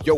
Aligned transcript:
Jau! 0.00 0.16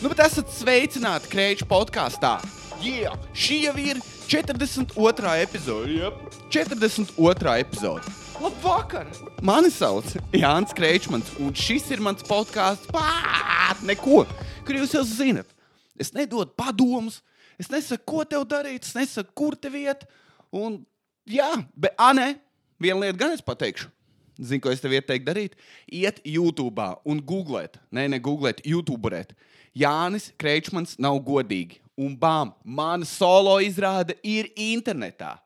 Nu, 0.00 0.08
bet 0.08 0.22
esat 0.24 0.48
sveicināti 0.56 1.28
Kreča 1.28 1.66
podkāstā. 1.68 2.38
Yeah! 2.80 3.12
Šī 3.36 3.58
jau 3.66 3.74
ir 3.76 3.98
42. 4.24 5.34
epizode. 5.42 5.98
Yep. 5.98 6.38
42. 6.48 7.52
epizode. 7.60 8.14
Labvakar! 8.40 9.10
Mani 9.44 9.68
sauc 9.68 10.08
Jānis 10.32 10.72
Kreičmans, 10.72 11.28
un 11.44 11.52
šis 11.52 11.90
ir 11.92 12.00
mans 12.00 12.24
podkāsts 12.24 12.88
pār 12.88 13.76
neko, 13.84 14.22
kur 14.64 14.80
jūs 14.80 14.96
jau 14.96 15.04
zinat. 15.04 15.52
Es 16.00 16.14
nedodu 16.16 16.56
padomus, 16.56 17.20
es 17.60 17.68
nesaku, 17.68 18.06
ko 18.08 18.24
tev 18.24 18.48
darīt, 18.48 18.88
es 18.88 18.96
nesaku, 18.96 19.36
kur 19.36 19.60
te 19.60 19.68
vieta. 19.68 20.08
Un, 20.56 20.80
jā, 21.28 21.52
bet, 21.76 21.92
ah, 22.00 22.16
nē, 22.16 22.32
viena 22.80 23.04
lieta 23.04 23.26
gan 23.26 23.36
es 23.36 23.44
pateikšu. 23.44 23.92
Zinu, 24.40 24.62
ko 24.64 24.72
es 24.72 24.80
tev 24.80 24.94
ieteiktu 24.96 25.28
darīt. 25.28 25.56
Iet 25.92 26.20
YouTube 26.24 26.86
un 27.04 27.20
googlēt, 27.20 27.76
nē, 27.92 28.06
ne 28.12 28.20
googlēt, 28.22 28.62
YouTuberēt. 28.64 29.34
Jānis 29.76 30.30
Kreičmans 30.40 30.96
nav 30.98 31.20
godīgi. 31.26 31.78
Un 32.00 32.14
bām, 32.16 32.54
mana 32.64 33.04
solo 33.04 33.58
izrāde 33.60 34.16
ir 34.24 34.48
internetā. 34.56 35.36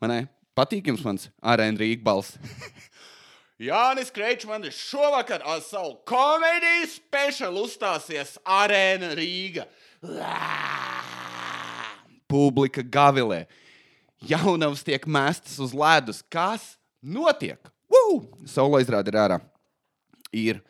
Man 0.00 0.14
ne? 0.14 0.22
Patīk 0.56 0.88
jums 0.88 1.04
mans 1.04 1.28
arēna 1.38 1.80
Rīgas 1.80 2.04
balss. 2.04 2.38
Jānis 3.62 4.10
Kreičmans 4.12 4.74
šovakar 4.74 5.44
ar 5.46 5.60
savu 5.64 5.94
komēdiju 6.08 6.88
speciālu 6.90 7.66
uzstāsies 7.68 8.34
arēna 8.42 9.12
Rīga. 9.16 9.68
Publika 12.32 12.82
gavilē. 12.82 13.44
Jaunavas 14.26 14.82
tiek 14.86 15.06
mestas 15.06 15.60
uz 15.62 15.76
ledus. 15.76 16.22
Kas 16.32 16.74
notiek? 17.02 17.71
Solo 18.48 18.80
izrāde 18.82 19.12
ir 19.12 19.18
ārā. 19.20 19.38
Ir 20.32 20.62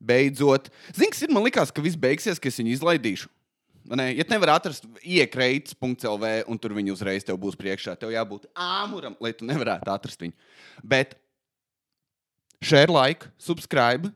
beidzot. 0.00 0.70
Zini, 0.94 1.10
kas 1.12 1.22
ir? 1.26 1.32
Man 1.32 1.44
liekas, 1.46 1.72
ka 1.74 1.84
viss 1.84 1.98
beigsies, 1.98 2.40
ka 2.40 2.50
es 2.50 2.58
viņu 2.60 2.74
izlaidīšu. 2.78 3.30
Ne, 3.90 4.10
ja 4.14 4.24
nevar 4.28 4.54
atrast 4.58 4.84
iekreits.lv 5.00 6.28
un 6.52 6.58
tur 6.60 6.74
viņi 6.76 6.92
uzreiz 6.92 7.24
tev 7.26 7.38
būs 7.40 7.56
priekšā, 7.58 7.96
tev 7.98 8.12
jābūt 8.12 8.46
āmuram, 8.54 9.16
lai 9.18 9.32
tu 9.34 9.48
nevarētu 9.48 9.90
atrast 9.90 10.20
viņu. 10.20 10.36
Bet 10.84 11.16
share 12.62 12.92
like, 12.92 13.26
subscribe, 13.40 14.12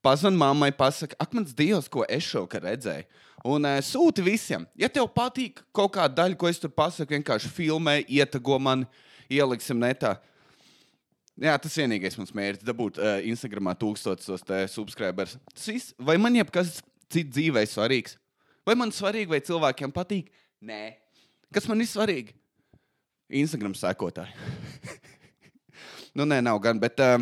pazvan 0.00 0.38
mammai, 0.38 0.70
pasaka, 0.72 1.18
ak, 1.20 1.34
mans 1.36 1.52
dievs, 1.56 1.90
ko 1.90 2.06
es 2.08 2.24
šovakar 2.30 2.64
redzēju. 2.70 3.04
Un 3.50 3.64
uh, 3.64 3.78
sūti 3.84 4.24
visiem. 4.24 4.66
Ja 4.78 4.88
tev 4.92 5.08
patīk 5.12 5.62
kaut 5.76 5.94
kāda 5.96 6.22
daļa, 6.22 6.38
ko 6.40 6.48
es 6.48 6.60
tur 6.60 6.72
pasaku, 6.72 7.16
vienkārši 7.16 7.50
filmē, 7.52 8.00
ietago 8.08 8.58
man, 8.60 8.86
ieliksim 9.32 9.80
netā. 9.80 10.18
Jā, 11.40 11.54
tas 11.56 11.72
vienīgais 11.80 12.18
mans 12.20 12.34
mērķis- 12.36 12.66
dabūt 12.68 12.98
uh, 13.00 13.16
Instagramā 13.24 13.72
tūkstošos 13.80 14.44
subscribers. 14.68 15.38
Tas 15.54 15.70
viss, 15.72 15.94
vai 15.96 16.18
man 16.20 16.36
jebkas 16.36 16.82
cits 17.08 17.32
dzīvē 17.32 17.62
svarīgs? 17.64 18.18
Vai 18.68 18.74
man 18.76 18.92
svarīgi, 18.92 19.32
vai 19.32 19.40
cilvēkiem 19.40 19.92
patīk? 19.94 20.28
Nē. 20.60 20.98
Kas 21.50 21.64
man 21.66 21.80
ir 21.80 21.88
svarīgi? 21.88 22.36
Instagram 23.40 23.72
sekotāji. 23.72 24.36
nu, 26.16 26.26
nē, 26.28 26.42
nav 26.44 26.60
gan, 26.60 26.76
bet 26.82 27.00
uh, 27.00 27.16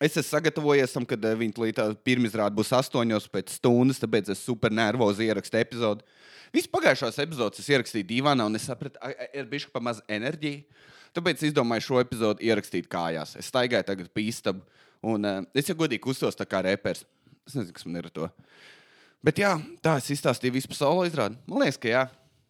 es 0.00 0.16
esmu 0.16 0.30
sagatavojies 0.30 0.96
tam, 0.96 1.04
kad 1.04 1.20
uh, 1.20 1.36
viņa 1.36 1.60
līdz 1.60 2.00
pirmizrāde 2.08 2.56
būs 2.56 2.72
astoņos 2.78 3.28
pēc 3.28 3.58
stundas, 3.58 4.00
tāpēc 4.00 4.32
es 4.32 4.40
super 4.48 4.72
nervozi 4.72 5.28
ierakstu 5.28 5.60
epizodi. 5.60 6.08
Visu 6.56 6.72
pagājušās 6.72 7.20
epizodes 7.20 7.60
es 7.60 7.68
ierakstīju 7.68 8.08
divānā, 8.16 8.48
un 8.48 8.56
es 8.56 8.64
sapratu, 8.64 8.96
ka 8.96 9.28
ir 9.36 9.50
bijis 9.50 9.68
pa 9.68 9.82
maz 9.84 10.00
enerģija. 10.08 10.64
Tāpēc 11.16 11.40
es 11.40 11.50
izdomāju 11.50 11.86
šo 11.86 12.00
epizodu 12.02 12.44
ierakstīt 12.44 12.88
kājās. 12.92 13.36
Es 13.40 13.48
staigāju 13.50 13.86
tagad 13.88 14.10
pa 14.12 14.20
istabu, 14.20 14.62
un 15.06 15.24
uh, 15.24 15.42
es 15.56 15.70
jau 15.70 15.78
godīgi 15.78 16.12
uztos 16.12 16.36
tā 16.36 16.44
kā 16.48 16.60
reperis. 16.66 17.06
Es 17.46 17.54
nezinu, 17.56 17.74
kas 17.76 17.86
man 17.86 18.00
ir 18.00 18.08
ar 18.10 18.14
to. 18.14 18.28
Bet 19.24 19.40
jā, 19.40 19.54
tā 19.82 19.96
es 20.00 20.10
izstāstīju 20.12 20.54
visu 20.58 20.70
pasauli 20.70 21.08
izrādi. 21.10 21.38
Man 21.48 21.64
liekas, 21.64 21.80
ka 21.82 21.90
jā. 21.90 22.04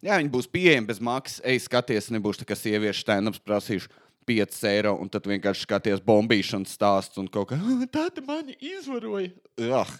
Jā, 0.04 0.18
viņi 0.20 0.32
būs 0.32 0.48
pieejami 0.52 0.91
bez 0.91 0.98
maksas. 1.02 1.41
Ej, 1.46 1.62
skaties, 1.64 2.10
nebūs 2.12 2.41
tā 2.41 2.46
kā 2.48 2.56
sieviešu 2.58 3.04
stand-ups 3.04 3.41
prasīšu 3.44 3.88
5 4.26 4.58
eiro, 4.68 4.92
un 5.00 5.08
tad 5.12 5.28
vienkārši 5.30 5.64
skaties 5.64 6.02
bombīšanas 6.04 6.74
stāsts 6.76 7.20
un 7.22 7.30
kaut 7.32 7.52
kā 7.52 7.58
tāda 7.94 8.24
mani 8.26 8.56
izvaroja. 8.58 9.30
Ah, 9.70 9.92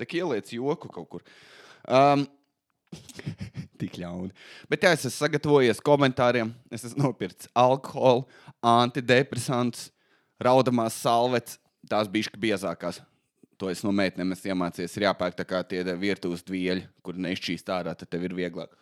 tā 0.00 0.08
kā 0.08 0.22
ieliec 0.22 0.50
joku 0.56 0.90
kaut 0.92 1.08
kur. 1.12 1.26
Um, 1.86 2.24
Tik 3.80 3.98
ļauni. 4.00 4.32
Bet 4.70 4.86
jā, 4.86 4.92
es 4.96 5.04
esmu 5.04 5.16
sagatavojies 5.16 5.82
komentāriem. 5.84 6.52
Es 6.72 6.86
esmu 6.88 7.08
nopircis 7.08 7.50
alkoholu, 7.56 8.24
antidepresantus, 8.64 9.90
raudamās 10.42 10.96
salvetes. 11.02 11.60
Tās 11.86 12.08
bija 12.10 12.32
biezākās. 12.40 13.02
To 13.60 13.70
es 13.72 13.82
no 13.86 13.92
meitenēm 13.94 14.34
esmu 14.34 14.52
iemācījies. 14.52 14.96
Ir 14.98 15.06
jāpērk 15.06 15.36
tā 15.38 15.46
kā 15.48 15.62
tie 15.68 15.82
virtuves 15.96 16.44
dvieļi, 16.44 16.86
kur 17.04 17.16
nešķīst 17.20 17.70
ārā, 17.72 17.94
tad 17.96 18.10
tev 18.12 18.26
ir 18.28 18.36
vieglāk. 18.36 18.72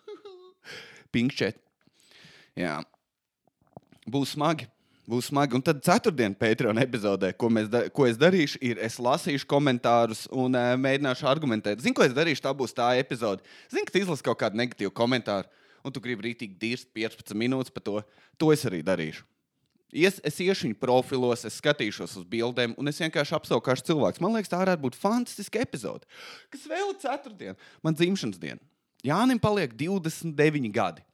Pinkšķēt. 1.15 1.61
Jā. 2.59 2.79
Būs 4.11 4.35
smagi. 4.35 4.69
Būs 5.05 5.29
smagi. 5.29 5.53
Un 5.59 5.65
tad 5.65 5.83
ceturtdienā 5.85 6.37
Patreon 6.41 6.81
epizodē, 6.81 7.35
ko, 7.37 7.51
da, 7.69 7.83
ko 7.93 8.07
es 8.09 8.17
darīšu, 8.21 8.61
ir 8.65 8.81
es 8.81 8.97
lasīšu 9.03 9.45
komentārus 9.51 10.25
un 10.33 10.57
uh, 10.57 10.73
mēģināšu 10.81 11.29
argumentēt. 11.29 11.83
Zinu, 11.85 11.97
ko 11.99 12.07
es 12.07 12.17
darīšu, 12.17 12.41
tā 12.47 12.55
būs 12.57 12.73
tā 12.77 12.95
epizode. 12.97 13.45
Zinu, 13.73 13.85
ka 13.91 14.01
izlasi 14.01 14.25
kaut 14.25 14.41
kādu 14.41 14.61
negatīvu 14.63 14.95
komentāru, 14.97 15.51
un 15.85 15.93
tu 15.93 16.01
gribi 16.01 16.31
rītīgi 16.31 16.57
dirzt 16.61 16.89
15 16.97 17.37
minūtes 17.37 17.75
par 17.75 17.85
to. 17.85 18.01
To 18.41 18.51
es 18.55 18.65
arī 18.65 18.81
darīšu. 18.87 19.27
Es, 19.95 20.17
es 20.27 20.41
iešu 20.43 20.71
viņu 20.71 20.81
profilos, 20.81 21.45
es 21.47 21.61
skatīšos 21.61 22.17
uz 22.19 22.25
bildēm, 22.27 22.73
un 22.81 22.91
es 22.91 22.99
vienkārši 22.99 23.37
apsaukāšu 23.37 23.91
cilvēku. 23.93 24.25
Man 24.25 24.35
liekas, 24.35 24.51
tā 24.51 24.59
varētu 24.59 24.83
būt 24.89 24.97
fantastiska 24.99 25.61
epizode. 25.63 26.09
Kas 26.51 26.65
vēl 26.67 26.89
ir 26.89 26.99
ceturtdiena? 27.05 27.55
Man 27.85 27.95
dzimšanas 27.95 28.41
diena. 28.41 28.63
Jānim 29.05 29.39
paliek 29.39 29.77
29 29.77 30.73
gadi. 30.75 31.05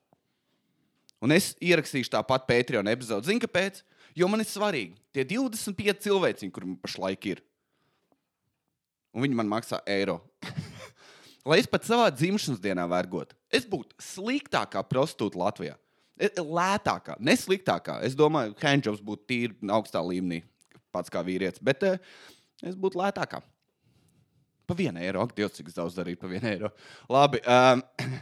Un 1.21 1.35
es 1.37 1.53
ierakstīšu 1.61 2.13
tāpat 2.15 2.47
Patreon 2.49 2.89
epizodi. 2.91 3.29
Zini, 3.29 3.43
kāpēc? 3.45 3.83
Jo 4.17 4.29
man 4.31 4.43
ir 4.43 4.49
svarīgi 4.49 4.97
tie 5.15 5.25
25 5.29 6.03
cilvēki, 6.07 6.49
kuriem 6.55 6.77
pašlaik 6.81 7.29
ir. 7.31 7.43
Un 9.15 9.25
viņi 9.27 9.37
man 9.39 9.51
maksā 9.51 9.81
eiro. 9.91 10.21
Lai 11.49 11.61
es 11.61 11.69
pat 11.71 11.87
savā 11.89 12.09
dzimšanas 12.13 12.61
dienā 12.63 12.85
vergotu, 12.91 13.37
es 13.53 13.65
būtu 13.69 13.97
sliktākā 14.05 14.83
prostitūta 14.87 15.41
Latvijā. 15.41 15.77
E, 16.21 16.29
lētākā, 16.37 17.17
ne 17.25 17.35
sliktākā. 17.39 17.97
Es 18.05 18.17
domāju, 18.19 18.53
ka 18.59 18.69
handjobs 18.69 19.01
būtu 19.05 19.25
tīri 19.31 19.71
augstā 19.73 20.03
līmenī, 20.05 20.43
pats 20.93 21.13
kā 21.13 21.23
vīrietis. 21.25 21.63
Bet 21.65 21.87
uh, 21.89 21.97
es 22.61 22.77
būtu 22.77 23.01
lētākā. 23.01 23.41
Pa 24.69 24.77
vienu 24.77 25.01
eiro. 25.03 25.25
Ak, 25.25 25.33
Dievs, 25.35 25.57
cik 25.57 25.73
daudz 25.75 25.97
darīt 25.97 26.21
pa 26.21 26.29
vienu 26.31 26.51
eiro. 26.53 26.71
Labi. 27.11 27.41
Um, 27.49 27.83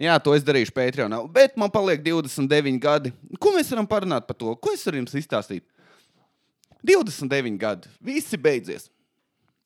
Jā, 0.00 0.14
to 0.24 0.32
es 0.32 0.44
darīšu 0.46 0.72
Patreonā. 0.72 1.18
Bet 1.28 1.58
man 1.60 1.68
paliek 1.72 2.00
29 2.00 2.78
gadi. 2.80 3.10
Ko 3.36 3.52
mēs 3.52 3.68
varam 3.68 3.88
parunāt 3.88 4.24
par 4.24 4.38
to? 4.40 4.54
Ko 4.56 4.72
es 4.72 4.84
varu 4.86 5.02
jums 5.02 5.12
izstāstīt? 5.20 5.66
29 6.80 7.58
gadi. 7.60 7.90
Viss 8.00 8.32
ir 8.32 8.40
beidzies. 8.40 8.88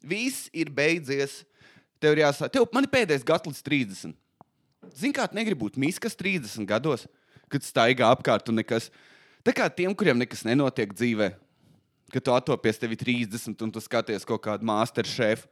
Viss 0.03 0.49
ir 0.51 0.73
beidzies. 0.75 1.45
Tev 2.03 2.17
ir 2.17 2.25
jāsaka, 2.25 2.51
tev 2.57 2.67
man 2.75 2.83
ir 2.83 2.91
pēdējais 2.91 3.27
gads 3.27 3.47
līdz 3.47 3.61
30. 3.63 4.17
Zini, 4.99 5.15
kā 5.15 5.29
tu 5.31 5.39
negribi 5.39 5.63
būt 5.63 5.79
miskas 5.81 6.19
30 6.19 6.67
gados, 6.69 7.07
kad 7.49 7.65
staigā 7.65 8.11
apkārt 8.11 8.51
un 8.51 8.59
nekas. 8.59 8.91
Tā 9.47 9.55
kā 9.55 9.71
tiem, 9.71 9.95
kuriem 9.95 10.19
nekas 10.19 10.43
nenotiek 10.45 10.91
dzīvē, 10.93 11.31
kad 12.13 12.27
tu 12.27 12.35
atopies 12.35 12.83
tevi 12.83 12.99
30 12.99 13.55
un 13.65 13.73
tu 13.73 13.81
skaties 13.81 14.27
kaut 14.27 14.43
kādu 14.45 14.67
master 14.67 15.07
šefu, 15.07 15.47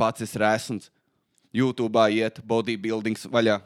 pats 0.00 0.24
esi 0.24 0.40
resns, 0.40 0.90
YouTube 1.54 2.08
iet 2.16 2.40
bodybuildings 2.42 3.28
vaļā 3.30 3.60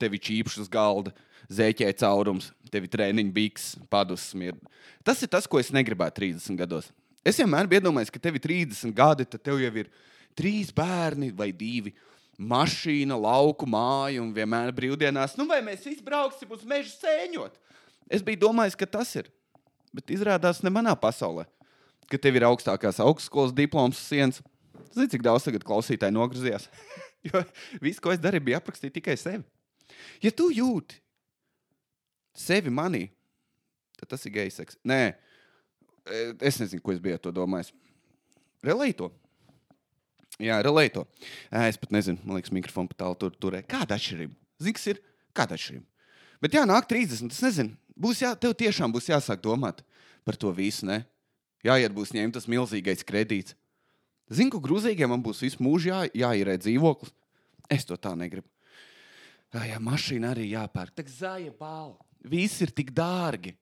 tev 0.00 0.16
ir 0.16 0.22
čīpšs 0.24 0.62
uz 0.64 0.70
galda, 0.72 1.12
zēķē 1.52 1.90
caurums, 2.00 2.50
tev 2.72 2.86
ir 2.86 2.92
treniņu 2.92 3.34
biks, 3.34 3.74
padus 3.92 4.30
smird. 4.32 4.60
Tas 5.04 5.20
ir 5.22 5.30
tas, 5.32 5.48
ko 5.50 5.60
es 5.60 5.72
negribētu 5.74 6.22
30 6.22 6.58
gados. 6.58 6.90
Es 7.24 7.38
vienmēr 7.40 7.68
biju 7.68 7.82
iedomājies, 7.82 8.12
ka 8.12 8.20
tev 8.20 8.36
ir 8.36 8.44
30 8.44 8.92
gadi, 8.96 9.24
tad 9.28 9.44
tev 9.44 9.60
jau 9.62 9.72
ir 9.80 9.88
trīs 10.36 10.72
bērni 10.74 11.30
vai 11.36 11.50
divi. 11.56 11.94
Mašīna, 12.34 13.14
lauku 13.14 13.66
māja 13.70 14.18
un 14.20 14.32
vienmēr 14.34 14.72
brīvdienās. 14.74 15.36
Nu, 15.38 15.46
vai 15.46 15.60
mēs 15.62 15.84
visi 15.86 16.02
brauksim 16.02 16.50
uz 16.52 16.64
mežu 16.66 16.90
sēņot? 16.96 17.60
Es 18.10 18.24
biju 18.26 18.42
domājis, 18.48 18.76
ka 18.76 18.88
tas 18.90 19.12
ir. 19.20 19.30
Bet 19.94 20.10
izrādās 20.10 20.58
ne 20.66 20.72
manā 20.74 20.96
pasaulē, 20.98 21.46
ka 22.10 22.18
tev 22.18 22.40
ir 22.40 22.48
augstākās 22.48 22.98
augstskolas 23.04 23.54
diploms 23.54 24.00
sienas. 24.02 24.42
Zini, 24.90 25.06
cik 25.12 25.22
daudz 25.22 25.46
tagad 25.46 25.62
klausītāji 25.66 26.14
nogriezījās? 26.16 26.66
jo 27.28 27.44
viss, 27.82 28.02
ko 28.02 28.12
es 28.12 28.20
darīju, 28.22 28.48
bija 28.50 28.58
aprakstīt 28.58 28.96
tikai 28.98 29.14
sevi. 29.20 29.44
Ja 30.24 30.32
tu 30.32 30.48
jūti 30.54 30.96
sevi 32.34 32.72
manī, 32.72 33.06
tad 33.98 34.14
tas 34.14 34.24
ir 34.24 34.34
gejs 34.34 34.56
seks. 34.60 34.78
Nē, 34.86 35.00
e, 35.12 36.22
es 36.40 36.58
nezinu, 36.62 36.82
ko 36.82 36.94
es 36.94 37.02
biju 37.02 37.20
to 37.20 37.32
domājis. 37.34 37.74
Relēto. 38.64 39.10
Jā, 40.42 40.56
relēto. 40.64 41.04
Es 41.68 41.76
pat 41.78 41.92
nezinu, 41.94 42.18
man 42.24 42.38
liekas, 42.38 42.54
mikrofonu 42.54 42.90
pat 42.90 43.04
tālu 43.04 43.18
tur 43.20 43.34
turē. 43.38 43.60
Kāda 43.68 43.98
atšķirība? 43.98 44.34
Zini, 44.64 44.76
kas 44.78 44.88
ir? 44.90 45.02
Kāda 45.36 45.58
atšķirība? 45.58 45.84
Bet 46.42 46.56
jā, 46.56 46.64
nāk 46.68 46.88
30. 46.90 47.30
Es 47.30 47.42
nezinu, 47.44 47.76
būs 47.94 48.24
jā, 48.24 48.32
tev 48.40 48.56
tiešām 48.58 48.92
būs 48.94 49.12
jāsāk 49.12 49.44
domāt 49.44 49.84
par 50.26 50.40
to 50.40 50.50
visu. 50.56 50.88
Ne? 50.88 51.02
Jāiet 51.64 51.94
būs 51.94 52.12
ņemt 52.16 52.38
tas 52.38 52.48
milzīgais 52.50 53.06
kredīts. 53.06 53.54
Zinu, 54.32 54.56
ka 54.56 54.62
grūzīgiem 54.64 55.12
man 55.12 55.22
būs 55.22 55.44
visu 55.44 55.62
mūžu 55.62 55.92
jā, 55.92 56.00
jāīrē 56.24 56.56
dzīvoklis. 56.64 57.12
Es 57.72 57.86
to 57.88 57.96
tā 58.00 58.16
negribu. 58.18 58.48
Jā, 59.54 59.66
jā 59.70 59.80
mašīna 59.82 60.32
arī 60.34 60.48
jāpērk. 60.50 60.96
Tā 60.98 61.06
zāja 61.08 61.52
balva. 61.58 62.00
Viss 62.24 62.62
ir 62.64 62.72
tik 62.74 62.90
dārgi. 62.96 63.54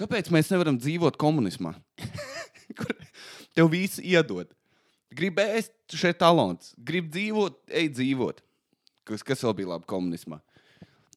Kāpēc 0.00 0.30
mēs 0.32 0.48
nevaram 0.52 0.78
dzīvot 0.80 1.18
komunismā? 1.20 1.74
Kur 2.78 2.94
tev 3.56 3.68
viss 3.72 4.00
iedod? 4.00 4.48
Gribu 5.10 5.42
ēst, 5.42 5.74
šeit 5.92 6.20
talants. 6.20 6.72
Gribu 6.78 7.10
dzīvot, 7.12 7.58
ej 7.76 7.90
dzīvot. 7.96 8.40
Kas, 9.08 9.24
kas 9.26 9.42
vēl 9.44 9.56
bija 9.58 9.72
labi 9.74 9.88
komunismā? 9.90 10.38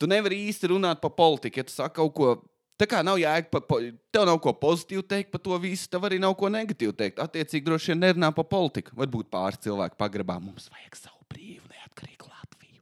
Tu 0.02 0.10
nevari 0.10 0.40
īsti 0.50 0.72
runāt 0.74 1.00
par 1.04 1.14
politiku, 1.16 1.62
ja 1.62 1.68
tu 1.68 1.76
saki 1.76 2.00
kaut 2.02 2.16
ko. 2.18 2.34
Tā 2.82 2.88
kā 2.90 3.04
nav 3.06 3.20
jēga, 3.22 3.48
pa, 3.54 3.62
pa, 3.64 3.78
tev 4.12 4.26
nav 4.28 4.40
ko 4.44 4.52
pozitīvu 4.58 5.04
teikt 5.06 5.30
par 5.32 5.44
to 5.46 5.56
visu, 5.62 5.86
tev 5.94 6.08
arī 6.10 6.18
nav 6.20 6.34
ko 6.40 6.50
negatīvu 6.52 6.96
teikt. 6.98 7.22
Attiecīgi, 7.22 7.64
droši 7.68 7.94
vien 7.94 8.02
nerunā 8.02 8.32
par 8.36 8.48
politiku. 8.50 8.96
Varbūt 8.98 9.30
pāris 9.32 9.62
cilvēku 9.64 10.00
pagrabā 10.00 10.40
mums 10.42 10.66
vajag 10.74 10.98
savu 10.98 11.22
brīvu, 11.32 11.70
neatkarīgu 11.70 12.32
Latviju. 12.32 12.82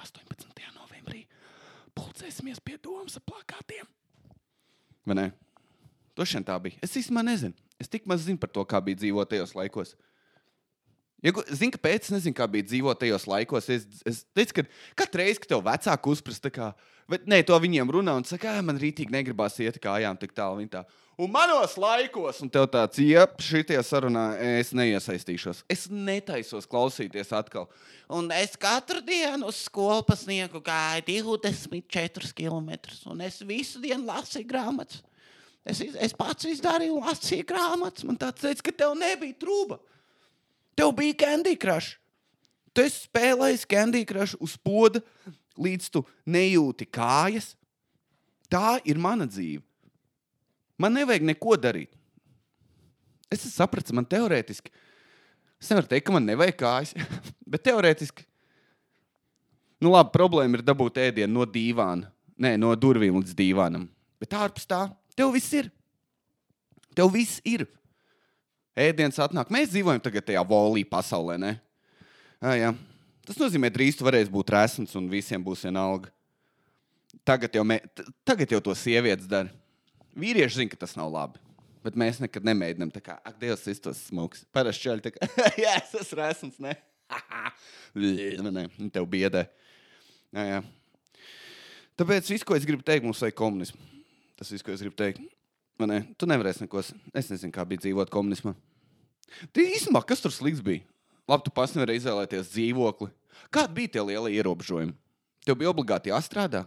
18. 0.00 0.70
novembrī 0.78 1.24
pulcēsimies 2.16 2.62
pie 2.64 2.78
domas 2.80 3.18
plakātiem. 3.20 3.86
Vai 5.06 5.16
ne? 5.18 5.30
Droši 6.16 6.38
vien 6.38 6.46
tā 6.48 6.56
bija. 6.62 6.80
Es 6.82 6.96
īstenībā 6.96 7.22
nezinu. 7.26 7.54
Es 7.78 7.90
tik 7.92 8.06
maz 8.08 8.24
zinu 8.24 8.40
par 8.40 8.48
to, 8.48 8.64
kā 8.64 8.80
bija 8.80 8.96
dzīvot 9.02 9.28
tajos 9.28 9.52
laikos. 9.54 9.92
Ja, 11.24 11.32
zinu, 11.52 11.74
kāpēc 11.74 12.08
es 12.08 12.14
nezinu, 12.14 12.36
kā 12.36 12.46
bija 12.48 12.64
dzīvot 12.64 13.00
tajos 13.02 13.26
laikos. 13.28 13.68
Es, 13.68 13.84
es 14.08 14.22
teicu, 14.36 14.62
ka 14.62 15.02
katru 15.02 15.20
reizi, 15.20 15.42
kad 15.42 15.52
tev 15.52 15.64
vecāki 15.66 16.12
uzprasa, 16.12 16.52
kā, 16.52 16.70
bet 17.10 17.28
nē, 17.28 17.42
to 17.44 17.58
viņiem 17.60 17.92
runā 17.92 18.16
un 18.16 18.24
saka, 18.24 18.56
ka 18.56 18.64
man 18.64 18.80
rītīgi 18.80 19.12
negribās 19.12 19.60
iet 19.60 19.76
kājām 19.82 20.16
tik 20.20 20.32
tālu. 20.36 20.64
Tā. 20.72 20.86
Un 21.16 21.30
manos 21.32 21.78
laikos, 21.80 22.42
un 22.44 22.50
tev 22.52 22.66
tāds, 22.68 22.98
ja 23.00 23.22
šitie 23.40 23.78
sarunā, 23.80 24.34
es 24.60 24.74
neiesaistīšos. 24.76 25.62
Es 25.72 25.86
netaisos 25.88 26.66
klausīties 26.68 27.30
atkal. 27.32 27.70
Un 28.12 28.28
es 28.36 28.52
katru 28.60 29.00
dienu 29.00 29.48
uz 29.48 29.62
skolu 29.64 30.04
pasniegu 30.04 30.60
gāju 30.60 31.06
24 31.08 32.34
km, 32.36 32.74
un 33.08 33.22
es 33.24 33.40
visu 33.48 33.80
dienu 33.80 34.04
lasīju 34.10 34.50
grāmatas. 34.50 35.00
Es, 35.64 35.80
es 35.80 36.12
pats 36.14 36.46
izdarīju, 36.46 36.98
lasīju 37.00 37.46
grāmatas. 37.48 38.04
Man 38.04 38.18
tāds 38.20 38.44
teica, 38.44 38.66
ka 38.68 38.74
tev 38.84 38.92
nebija 39.00 39.38
trūka. 39.40 39.80
Tev 40.76 40.92
bija 40.98 41.16
Candy 41.24 41.56
Crush. 41.56 41.96
Tu 42.76 42.84
spēlēji 42.92 43.64
Candy 43.72 44.04
Crush 44.04 44.36
uz 44.36 44.58
poda, 44.60 45.00
līdz 45.56 45.88
tu 45.96 46.04
nejūti 46.28 46.84
kājas. 46.92 47.54
Tā 48.52 48.76
ir 48.84 49.00
mana 49.00 49.24
dzīve. 49.24 49.64
Man 50.80 50.96
nevajag 50.96 51.24
neko 51.26 51.56
darīt. 51.60 51.92
Es 53.32 53.42
sapratu, 53.50 53.94
man 53.96 54.06
teorētiski, 54.06 54.70
es 55.58 55.70
nevaru 55.72 55.88
teikt, 55.90 56.06
ka 56.06 56.14
man 56.14 56.28
nevajag 56.28 56.58
kājas, 56.60 56.92
bet 57.52 57.64
teorētiski, 57.66 58.22
nu 59.82 59.90
labi, 59.96 60.12
problēma 60.14 60.60
ir 60.60 60.66
dabūt 60.66 61.00
ēdienu 61.08 61.40
no 61.40 61.48
dīvāna, 61.50 62.12
nē, 62.38 62.54
no 62.60 62.70
durvīm 62.78 63.18
līdz 63.18 63.34
dīvānam. 63.34 63.88
Bet 64.22 64.36
ārpus 64.38 64.68
tā, 64.68 64.84
Tev 65.16 65.32
viss 65.32 65.52
ir. 65.56 65.70
Tev 66.96 67.08
viss 67.12 67.40
ir. 67.48 67.64
Ēdienas 68.76 69.16
atnāk. 69.24 69.48
Mēs 69.52 69.70
dzīvojam 69.72 70.02
tagad 70.04 70.26
tajā 70.28 70.42
volī 70.44 70.82
pasaulē. 70.84 71.38
Ne? 71.40 71.54
Jā, 72.44 72.52
jā. 72.60 72.72
Tas 73.26 73.40
nozīmē, 73.40 73.70
drīz 73.72 73.96
tu 73.96 74.04
varēsi 74.04 74.30
būt 74.30 74.52
resns 74.52 74.92
un 74.98 75.08
visiem 75.08 75.40
būs 75.42 75.64
vienalga. 75.64 76.12
Tagad 77.26 77.56
jau, 77.56 77.64
mē... 77.64 77.80
tagad 78.28 78.52
jau 78.52 78.60
to 78.68 78.76
sievietes 78.76 79.24
dara. 79.30 79.48
Vīrieši 80.16 80.62
zina, 80.62 80.72
ka 80.72 80.80
tas 80.80 80.96
nav 80.96 81.10
labi. 81.12 81.42
Bet 81.84 81.98
mēs 81.98 82.18
nekad 82.22 82.46
nemēģinām. 82.48 82.90
Tā 82.94 83.02
kā, 83.04 83.18
ak, 83.20 83.36
Dievs, 83.40 83.62
tas 83.66 83.78
ir 83.84 83.98
smūgs. 84.08 84.46
Parasti 84.54 84.88
čaļi, 84.88 85.04
tā 85.04 85.12
kā, 85.14 85.28
jā, 85.64 85.76
es 85.78 85.92
esmu 86.00 86.18
resns. 86.18 86.58
Ne? 86.62 86.72
ne, 88.56 88.66
tev 88.94 89.06
biedē. 89.12 89.44
Jā, 90.34 90.46
jā. 90.50 90.60
Tāpēc 91.96 92.32
viss, 92.32 92.44
ko 92.44 92.56
es 92.56 92.66
gribu 92.68 92.84
teikt, 92.84 93.06
mums 93.06 93.22
vajag 93.22 93.36
komunismu. 93.38 93.78
Tas 94.36 94.50
viss, 94.52 94.64
ko 94.64 94.74
es 94.74 94.82
gribu 94.84 94.98
teikt. 94.98 95.22
Man 95.80 95.92
ne? 95.92 96.00
Tu 96.16 96.28
nevarēsi 96.28 96.64
neko. 96.64 96.82
Es 97.16 97.30
nezinu, 97.32 97.52
kā 97.54 97.64
bija 97.68 97.84
dzīvot 97.84 98.10
komunismā. 98.12 98.52
Tie 99.52 99.68
īstenībā, 99.76 100.02
kas 100.08 100.22
tur 100.24 100.32
slikts 100.34 100.64
bija? 100.64 100.84
Labi, 101.26 101.46
tu 101.46 101.52
pats 101.54 101.74
nevari 101.74 101.96
izvēlēties 101.98 102.52
dzīvokli. 102.52 103.10
Kādi 103.52 103.76
bija 103.76 103.96
tie 103.96 104.04
lielie 104.06 104.36
ierobežojumi? 104.38 104.94
Tev 105.46 105.58
bija 105.60 105.72
obligāti 105.72 106.12
jāstrādā. 106.12 106.64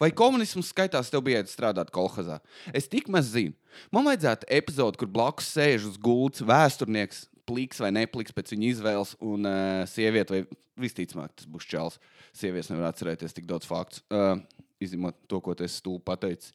Vai 0.00 0.08
komunisms 0.16 0.70
skaitās, 0.72 1.10
tev 1.12 1.20
bija 1.26 1.42
jāstrādāt 1.42 1.90
kolhazā? 1.92 2.38
Es 2.72 2.88
tik 2.88 3.10
maz 3.12 3.34
zinu. 3.34 3.52
Man 3.92 4.06
vajadzētu 4.08 4.48
epizodi, 4.56 5.00
kur 5.02 5.10
blakus 5.12 5.50
sēž 5.52 5.90
uz 5.90 5.98
gultas 6.00 6.46
vēsturnieks, 6.48 7.26
pliks 7.50 7.82
vai 7.82 7.90
nepliks 7.92 8.32
pēc 8.32 8.54
viņa 8.54 8.66
izvēles, 8.70 9.12
un 9.20 9.44
uh, 9.48 9.82
sieviete, 9.90 10.38
vai 10.38 10.60
visticamāk, 10.80 11.34
tas 11.36 11.48
būs 11.50 11.68
čels. 11.68 12.00
Sievietes 12.36 12.70
nevar 12.72 12.88
atcerēties 12.90 13.36
tik 13.36 13.48
daudz 13.50 13.68
faktu. 13.68 14.00
Uh, 14.08 14.40
izņemot 14.80 15.18
to, 15.28 15.42
ko 15.44 15.54
es 15.60 15.76
stūlu 15.82 16.00
pateicu. 16.04 16.54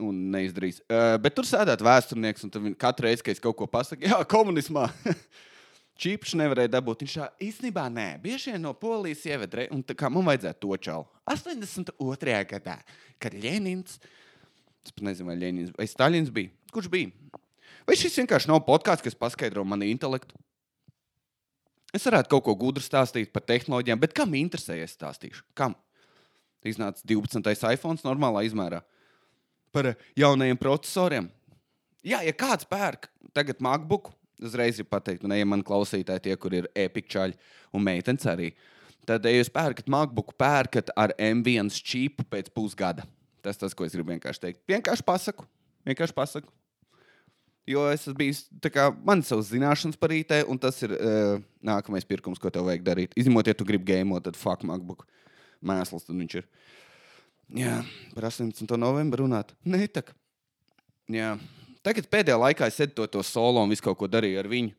Un 0.00 0.16
neizdarīs. 0.32 0.80
Uh, 0.86 1.18
bet 1.20 1.34
tur 1.36 1.44
sēdēt 1.44 1.82
vēsturnieks, 1.84 2.46
un 2.46 2.74
katru 2.80 3.10
reizi, 3.10 3.26
kad 3.26 3.36
es 3.36 3.44
kaut 3.44 3.58
ko 3.58 3.68
pasaku, 3.68 4.06
jā, 4.10 4.22
komunismā. 4.30 4.86
Čīpšu 6.00 6.38
nevarēja 6.40 6.72
dabūt. 6.72 7.02
Viņš 7.04 7.14
tā 7.18 7.26
īstenībā 7.44 7.84
nē, 7.92 8.06
bieži 8.22 8.54
vien 8.54 8.62
no 8.64 8.72
polijas 8.76 9.26
ievedrē, 9.28 9.66
un 9.74 9.82
tā 9.84 9.96
kā 9.98 10.08
man 10.12 10.24
vajadzētu 10.30 10.62
to 10.62 10.78
čalu. 10.88 11.04
82. 11.28 12.38
gadā, 12.48 12.78
kad 13.20 13.36
Lenins, 13.36 13.98
es 14.80 14.94
pat 14.94 15.04
nezinu, 15.10 15.28
vai 15.28 15.36
Lenins 15.36 15.74
vai 15.76 15.88
Stalins 15.90 16.32
bija. 16.32 16.52
Kurš 16.72 16.88
bija? 16.92 17.12
Vai 17.84 17.98
šis 18.00 18.16
vienkārši 18.22 18.48
nav 18.48 18.62
podkāsts, 18.64 19.04
kas 19.04 19.18
paskaidro 19.18 19.64
manu 19.68 19.88
intelektu? 19.88 20.38
Es 21.92 22.06
varētu 22.06 22.30
kaut 22.32 22.46
ko 22.46 22.54
gudru 22.56 22.84
stāstīt 22.84 23.32
par 23.34 23.44
tehnoloģijām, 23.48 24.00
bet 24.00 24.14
kam 24.16 24.32
interesē, 24.38 24.78
ja 24.78 24.86
es 24.86 24.94
stāstīšu? 24.94 25.42
Kam? 25.58 25.74
Iznāca 26.64 27.02
12. 27.08 27.50
iPhone 27.74 28.00
normālā 28.04 28.44
izmērā 28.46 28.80
par 29.74 29.92
jaunajiem 30.18 30.58
procesoriem. 30.60 31.28
Jā, 32.06 32.22
ja 32.24 32.32
kāds 32.36 32.66
pērk 32.68 33.08
tagad 33.36 33.60
MacBook, 33.64 34.12
uzreiz 34.44 34.80
ir 34.80 34.88
pateikt, 34.88 35.24
un 35.26 35.34
ja 35.36 35.46
man 35.48 35.64
klausītāji 35.66 36.26
tie, 36.28 36.36
kur 36.40 36.54
ir 36.56 36.68
epikčāļi 36.78 37.36
un 37.76 37.84
meitenes 37.86 38.26
arī, 38.30 38.50
tad, 39.08 39.26
ja 39.26 39.34
jūs 39.40 39.52
pērkat 39.52 39.90
MacBook, 39.90 40.34
pērkat 40.40 40.92
ar 40.98 41.14
M1 41.16 41.72
čipu 41.84 42.26
pēc 42.30 42.52
pusgada. 42.54 43.06
Tas 43.44 43.56
tas, 43.56 43.74
ko 43.76 43.86
es 43.86 43.94
gribu 43.96 44.12
vienkārši 44.12 44.42
teikt. 44.42 44.64
Vienkārši 44.68 45.04
pasaku. 45.06 45.46
Vienkārši 45.88 46.16
pasaku. 46.16 46.52
Jo 47.68 47.84
es 47.92 48.02
esmu 48.02 48.16
bijis, 48.18 48.40
kā, 48.72 48.88
man 49.06 49.20
ir 49.20 49.28
savas 49.28 49.50
zināšanas 49.52 49.98
par 50.00 50.12
IT, 50.16 50.32
un 50.50 50.58
tas 50.60 50.80
ir 50.82 50.94
uh, 50.96 51.38
nākamais 51.64 52.06
pirkums, 52.08 52.40
ko 52.40 52.50
tev 52.52 52.66
vajag 52.66 52.82
darīt. 52.86 53.14
Izņemot, 53.20 53.46
ja 53.46 53.56
tu 53.56 53.66
gribi 53.68 53.92
gēmot, 53.92 54.24
tad 54.26 54.38
fuck 54.38 54.64
MacBook. 54.66 55.06
Mēsls 55.64 56.06
tad 56.08 56.16
viņš 56.16 56.38
ir. 56.40 56.48
Jā, 57.60 57.80
par 58.14 58.28
18. 58.30 58.76
novembri 58.80 59.22
runāt. 59.22 59.54
Nē, 59.66 59.84
tā. 59.92 60.04
Jā. 61.10 61.34
Tagad 61.86 62.10
pēdējā 62.12 62.36
laikā 62.36 62.68
es 62.68 62.76
sēdu 62.76 62.98
to, 62.98 63.06
to 63.16 63.22
solo 63.24 63.62
un 63.64 63.72
visu 63.72 63.84
kaut 63.86 63.98
ko 64.00 64.08
darīju 64.10 64.42
ar 64.42 64.48
viņu. 64.50 64.74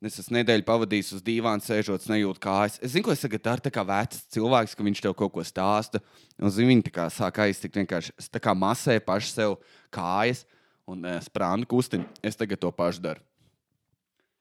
Es 0.00 0.16
esmu 0.22 0.38
nedēļu 0.38 0.64
pavadījis 0.64 1.10
uz 1.18 1.24
dīvāna, 1.24 1.60
sēžot, 1.60 2.06
nejūtu 2.08 2.40
kājas. 2.40 2.78
Es 2.80 2.94
zinu, 2.94 3.04
ko 3.04 3.12
es 3.12 3.20
tagad 3.20 3.42
daru, 3.44 3.72
kā 3.74 3.82
vecs 3.84 4.22
cilvēks, 4.32 4.76
ka 4.76 4.86
viņš 4.86 5.02
tev 5.04 5.16
kaut 5.18 5.34
ko 5.34 5.44
stāsta. 5.44 6.00
Un 6.40 6.48
viņi 6.48 6.86
tā 6.86 6.92
kā 6.94 7.04
sāk 7.12 7.42
aiztikt 7.44 7.76
vienkārši. 7.76 8.14
Es 8.16 8.30
tā 8.32 8.40
kā 8.40 8.54
masēju 8.56 9.02
pašu 9.04 9.34
sev 9.34 9.56
kājas 9.92 10.46
un 10.88 11.04
uh, 11.04 11.18
sprānu 11.20 11.68
kustinu. 11.68 12.08
Es 12.24 12.38
tagad 12.40 12.62
to 12.62 12.70
pašu 12.72 13.04
daru. 13.04 13.20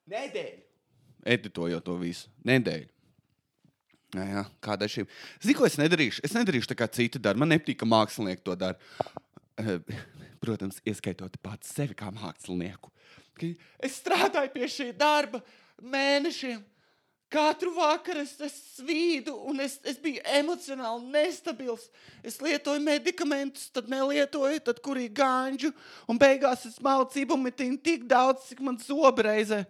Nedēļu. 0.10 0.64
Editējot 1.36 1.86
to 1.90 1.98
visu. 2.00 2.32
Nedēļu. 2.48 2.88
Jā, 4.16 4.30
jā, 4.32 4.46
kāda 4.64 4.88
ir 4.88 4.94
šī? 4.94 5.06
Zinu, 5.44 5.58
ko 5.60 5.68
es 5.68 5.76
nedarīšu. 5.78 6.24
Es 6.26 6.38
nedarīšu 6.38 6.72
tā, 6.72 6.80
kā 6.80 6.88
citi 6.88 7.20
dara. 7.22 7.38
Man 7.38 7.52
nepatīk, 7.52 7.82
ka 7.84 7.90
mākslinieki 7.90 8.48
to 8.48 8.56
dara. 8.58 8.80
Protams, 10.40 10.80
ieskaitot 10.88 11.36
pats 11.44 11.74
sevi 11.76 11.96
kā 11.98 12.12
mākslinieku. 12.16 12.92
Es 13.80 14.00
strādāju 14.00 14.52
pie 14.54 14.68
šī 14.72 14.92
darba 14.98 15.42
mēnešiem. 15.80 16.60
Katru 17.30 17.70
vakaru 17.76 18.24
es, 18.24 18.32
es 18.42 18.56
svīdu, 18.80 19.36
un 19.52 19.62
es, 19.62 19.76
es 19.86 20.00
biju 20.02 20.24
emocionāli 20.34 21.12
nestabils. 21.14 21.86
Es 22.26 22.40
lietoju 22.42 22.82
medikamentus, 22.82 23.68
tad 23.70 23.92
nelietoju, 23.92 24.64
tad 24.66 24.82
kurī 24.82 25.06
gāņģu, 25.14 25.70
un 26.10 26.20
beigās 26.20 26.66
es 26.66 26.80
mācību 26.82 27.38
metinu 27.38 27.78
tik 27.86 28.08
daudz, 28.10 28.48
cik 28.50 28.64
man 28.66 28.82
zobraizē. 28.82 29.62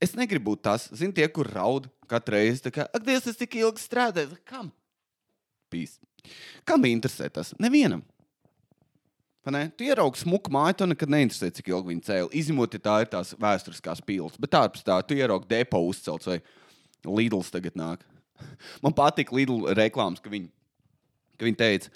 Es 0.00 0.16
negribu 0.16 0.54
būt 0.54 0.64
tas, 0.64 0.88
zinu, 0.96 1.12
tie, 1.12 1.28
kur 1.28 1.50
raud 1.52 1.90
katru 2.08 2.38
reizi. 2.38 2.72
Kā, 2.72 2.88
Ak, 2.88 3.04
Dievs, 3.04 3.28
es 3.28 3.36
tik 3.36 3.58
ilgi 3.60 3.84
strādāju. 3.84 4.38
Kam? 4.48 4.72
Pīs. 5.68 5.98
Kam 6.64 6.88
interesē 6.88 7.28
tas? 7.28 7.52
Nevienam. 7.60 8.00
Tu 9.78 9.88
ieraugi 9.88 10.22
smuku 10.22 10.52
māju, 10.52 10.80
tu 10.80 10.88
nekad 10.90 11.12
neinteresē, 11.12 11.50
cik 11.56 11.70
ilgi 11.70 11.92
viņi 11.92 12.04
cēlīja. 12.08 12.32
Izņemot, 12.40 12.74
ja 12.76 12.84
tā 12.84 12.96
ir 13.04 13.10
tās 13.12 13.34
vēsturiskās 13.40 14.02
pīles. 14.04 14.36
Bet 14.40 14.56
ārpus 14.58 14.84
tā, 14.86 14.98
tu 15.06 15.16
ieraugi 15.16 15.48
depo 15.50 15.80
uzcelts 15.88 16.28
vai 16.28 16.40
Lidls 17.06 17.52
tagad 17.54 17.78
nāk. 17.78 18.04
Man 18.84 18.94
patīk 18.96 19.32
Lidl 19.34 19.70
reklāmas, 19.78 20.22
ka 20.22 20.32
viņi, 20.32 20.50
ka 21.38 21.48
viņi 21.48 21.60
teica, 21.60 21.92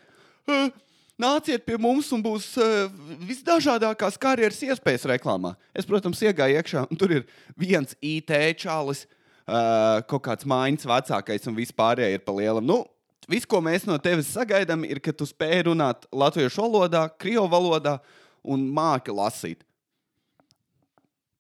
nāciet 1.23 1.66
pie 1.66 1.78
mums 1.80 2.11
un 2.14 2.23
būs 2.25 2.52
uh, 2.61 2.87
visdažādākās 3.28 4.18
karjeras 4.21 4.62
iespējas 4.66 5.06
reklāmā. 5.12 5.54
Es, 5.75 5.87
protams, 5.88 6.23
iegāju 6.25 6.59
iekšā, 6.61 6.87
un 6.88 7.00
tur 7.00 7.18
ir 7.18 7.26
viens 7.59 7.94
IT 8.00 8.32
čalis, 8.62 9.04
uh, 9.44 10.00
kaut 10.09 10.25
kāds 10.26 10.49
mājiņas 10.49 10.88
vecākais, 10.88 11.47
un 11.50 11.59
vispārējie 11.59 12.18
ir 12.18 12.26
pa 12.26 12.35
lielam. 12.37 12.66
Nu, 12.66 12.82
Viss, 13.31 13.47
ko 13.47 13.61
mēs 13.62 13.85
no 13.87 13.95
tevis 14.02 14.33
sagaidām, 14.35 14.83
ir, 14.88 14.99
ka 15.02 15.14
tu 15.14 15.26
spēj 15.29 15.69
runāt 15.69 16.09
latviešu 16.11 16.64
valodā, 16.64 17.05
krievu 17.23 17.47
valodā 17.50 17.99
un 18.43 18.64
māki 18.75 19.14
lasīt. 19.14 19.62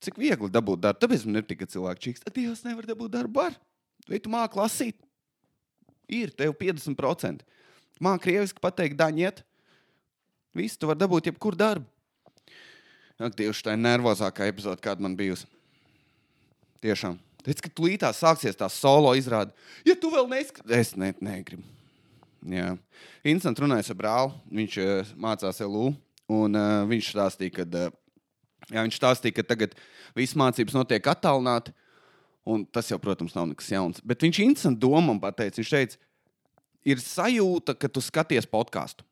Cik 0.02 0.18
viegli 0.18 0.50
dabūt 0.50 0.82
darbu, 0.82 1.00
tāpēc 1.02 1.24
man 1.26 1.40
ir 1.40 1.46
tikai 1.46 1.68
cilvēki 1.70 2.04
čīkst. 2.06 2.28
Dievs 2.34 2.64
nevar 2.66 2.86
dabūt 2.86 3.14
darbu. 3.14 3.42
Var. 3.42 3.58
Vai 4.10 4.18
tu 4.22 4.30
māki 4.30 4.58
lasīt? 4.58 4.98
Ir 6.10 6.32
tev 6.34 6.54
50%. 6.58 7.42
Māki 8.02 8.26
krieviski 8.26 8.62
pateikt, 8.62 8.98
daņiet. 8.98 9.42
Viss, 10.58 10.78
tu 10.78 10.90
vari 10.90 11.00
dabūt 11.02 11.30
jebkuru 11.30 11.58
darbu. 11.58 11.86
Ak, 13.22 13.36
Dievs, 13.38 13.62
tā 13.62 13.76
ir 13.76 13.82
nervozākā 13.82 14.48
epizode, 14.50 14.82
kāda 14.82 15.04
man 15.04 15.14
bijusi. 15.18 15.46
Tiešām. 16.82 17.20
Teic, 17.42 17.58
ka 17.64 17.70
tūlīt 17.74 18.04
sāksies 18.14 18.58
tā 18.58 18.68
solo 18.70 19.10
izrāde. 19.18 19.50
Ja 19.86 19.96
tu 19.98 20.12
vēl 20.12 20.28
neskaties, 20.30 20.70
es 20.78 20.92
ne, 20.98 21.10
negribu. 21.18 21.64
Jā. 22.46 22.72
Incents 23.26 23.62
runāja 23.62 23.86
ar 23.90 23.98
brāli. 23.98 24.36
Viņš 24.60 24.78
uh, 24.82 25.10
mācās 25.18 25.58
LU. 25.66 25.90
Un 26.32 26.58
uh, 26.58 26.82
viņš 26.90 27.10
stāstīja, 27.12 27.54
ka, 27.58 27.66
uh, 27.66 27.90
jā, 28.70 28.78
viņš 28.78 28.98
stāstīja, 28.98 29.36
ka 29.38 29.46
tagad 29.54 29.74
viss 30.18 30.38
mācības 30.38 30.78
notiek 30.78 31.10
attālināti. 31.10 31.74
Un 32.46 32.64
tas 32.66 32.88
jau, 32.90 32.98
protams, 33.02 33.34
nav 33.36 33.46
nekas 33.50 33.70
jauns. 33.70 34.02
Bet 34.06 34.22
viņš 34.22 34.42
interesanti 34.42 34.82
domām 34.82 35.20
pateica. 35.22 35.60
Viņš 35.60 35.74
teica, 35.74 36.00
ir 36.86 37.02
sajūta, 37.02 37.74
ka 37.78 37.90
tu 37.90 38.02
skaties 38.02 38.48
podkāstu. 38.50 39.06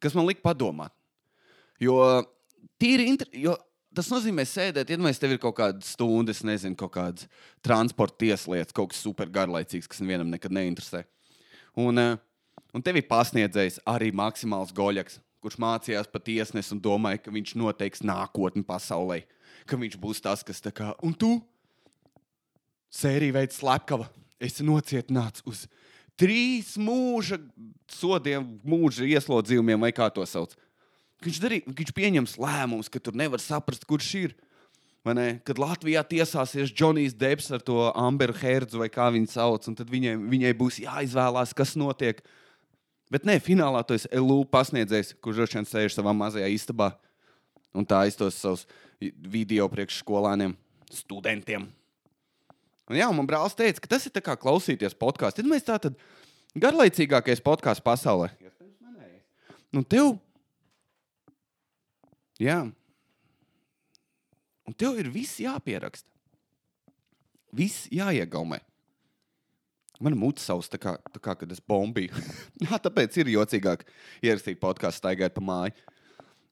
Kas 0.00 0.16
man 0.16 0.28
lika 0.28 0.44
padomāt. 0.44 0.92
Jo 1.80 2.00
tīri 2.80 3.08
interesanti 3.08 3.56
tas 3.96 4.10
nozīmē 4.12 4.44
sēdēt, 4.46 4.92
iedomājieties, 4.92 5.20
tev 5.22 5.34
ir 5.34 5.40
kaut 5.42 5.56
kāda 5.58 5.84
stunda, 5.86 6.34
es 6.34 6.42
nezinu, 6.46 6.78
kaut 6.78 6.92
kādas 6.94 7.26
transporta 7.64 8.20
tieslietas, 8.24 8.74
kaut 8.76 8.92
kas 8.92 9.02
super 9.02 9.30
garlaicīgs, 9.32 9.88
kas 9.90 10.02
vienam 10.04 10.30
nekad 10.30 10.54
neinteresē. 10.54 11.04
Un, 11.80 11.98
eh, 11.98 12.16
un 12.74 12.82
tev 12.82 13.00
ir 13.00 13.08
pasniedzējis 13.10 13.80
arī 13.86 14.12
maksimāls 14.12 14.74
goļaks, 14.76 15.18
kurš 15.40 15.56
mācījās 15.56 16.10
par 16.12 16.20
tiesnesi 16.20 16.72
un 16.76 16.80
domāja, 16.80 17.22
ka 17.24 17.30
viņš 17.32 17.54
noteiks 17.56 18.04
nākotni 18.04 18.64
pasaulē, 18.66 19.22
ka 19.66 19.76
viņš 19.76 19.96
būs 19.96 20.20
tas, 20.20 20.42
kas 20.42 20.60
tā 20.60 20.72
kā, 20.72 20.94
un 21.02 21.14
tu, 21.14 21.40
sērija 22.90 23.38
veids 23.38 23.60
slepkava, 23.60 24.08
esi 24.40 24.66
nocietināts 24.66 25.44
uz 25.46 25.66
trīs 26.20 26.74
mūža 26.76 27.38
sodiem, 27.88 28.44
mūža 28.66 29.06
ieslodzījumiem, 29.08 29.80
vai 29.80 29.92
kā 29.96 30.10
to 30.12 30.24
sauc. 30.28 30.56
Viņš, 31.20 31.40
darī, 31.42 31.60
viņš 31.68 31.90
pieņems 31.96 32.38
lēmumus, 32.40 32.88
ka 32.88 33.00
tur 33.02 33.16
nevar 33.18 33.42
saprast, 33.42 33.84
kurš 33.88 34.12
ir. 34.20 34.36
Kad 35.04 35.60
Latvijā 35.60 36.02
tiesāsies 36.04 36.72
Džonijs 36.72 37.14
Deps 37.16 37.48
ar 37.56 37.62
to 37.64 37.88
Amberu 37.96 38.36
Herdzu 38.36 38.80
vai 38.82 38.90
kā 38.92 39.08
viņu 39.12 39.30
sauc, 39.32 39.64
tad 39.64 39.88
viņai, 39.88 40.14
viņai 40.28 40.52
būs 40.56 40.80
jāizvēlās, 40.84 41.54
kas 41.56 41.72
notiek. 41.80 42.20
Bet 43.10 43.24
nē, 43.26 43.38
finālā 43.42 43.80
tas 43.84 44.04
ir 44.06 44.20
LU 44.20 44.44
pasniedzējs, 44.48 45.16
kurš 45.24 45.40
droši 45.40 45.58
vien 45.58 45.68
sēž 45.68 45.96
savā 45.96 46.12
mazajā 46.16 46.50
istabā 46.52 46.92
un 47.74 47.86
tā 47.88 48.04
aiztos 48.04 48.38
savus 48.38 48.66
video 49.00 49.68
priekš 49.72 50.02
skolāniem, 50.02 50.54
studentiem. 50.92 51.66
Un 52.90 52.98
jā, 52.98 53.06
man 53.14 53.28
brālis 53.28 53.56
teica, 53.56 53.82
ka 53.82 53.92
tas 53.94 54.06
ir 54.08 54.14
kā 54.20 54.34
klausīties 54.38 54.96
podkāstu. 54.98 55.40
Tad 55.40 55.50
mēs 55.50 55.66
tā 55.66 55.76
tad 55.82 55.98
garlaicīgākais 56.58 57.42
podkāsts 57.44 57.84
pasaulē. 57.86 58.32
Nu, 59.70 59.84
tev 59.86 60.16
Jā. 62.40 62.60
Un 64.64 64.76
tev 64.78 64.98
ir 65.02 65.10
viss 65.12 65.40
jāpieraksta. 65.42 66.08
Viss 67.52 67.88
jāiegaumē. 67.92 68.60
Man 70.00 70.16
mutes 70.16 70.46
savs, 70.48 70.70
tā 70.72 70.78
kā, 70.80 70.94
tā 71.12 71.20
kā 71.20 71.34
kad 71.36 71.50
es 71.52 71.60
bombīju. 71.60 72.16
Jā, 72.64 72.78
tāpēc 72.80 73.18
ir 73.20 73.34
jocīgāk 73.34 73.82
ierakstīt 74.24 74.60
podkāstu, 74.62 75.02
staigāt 75.02 75.34
pa 75.36 75.42
māju. 75.44 75.74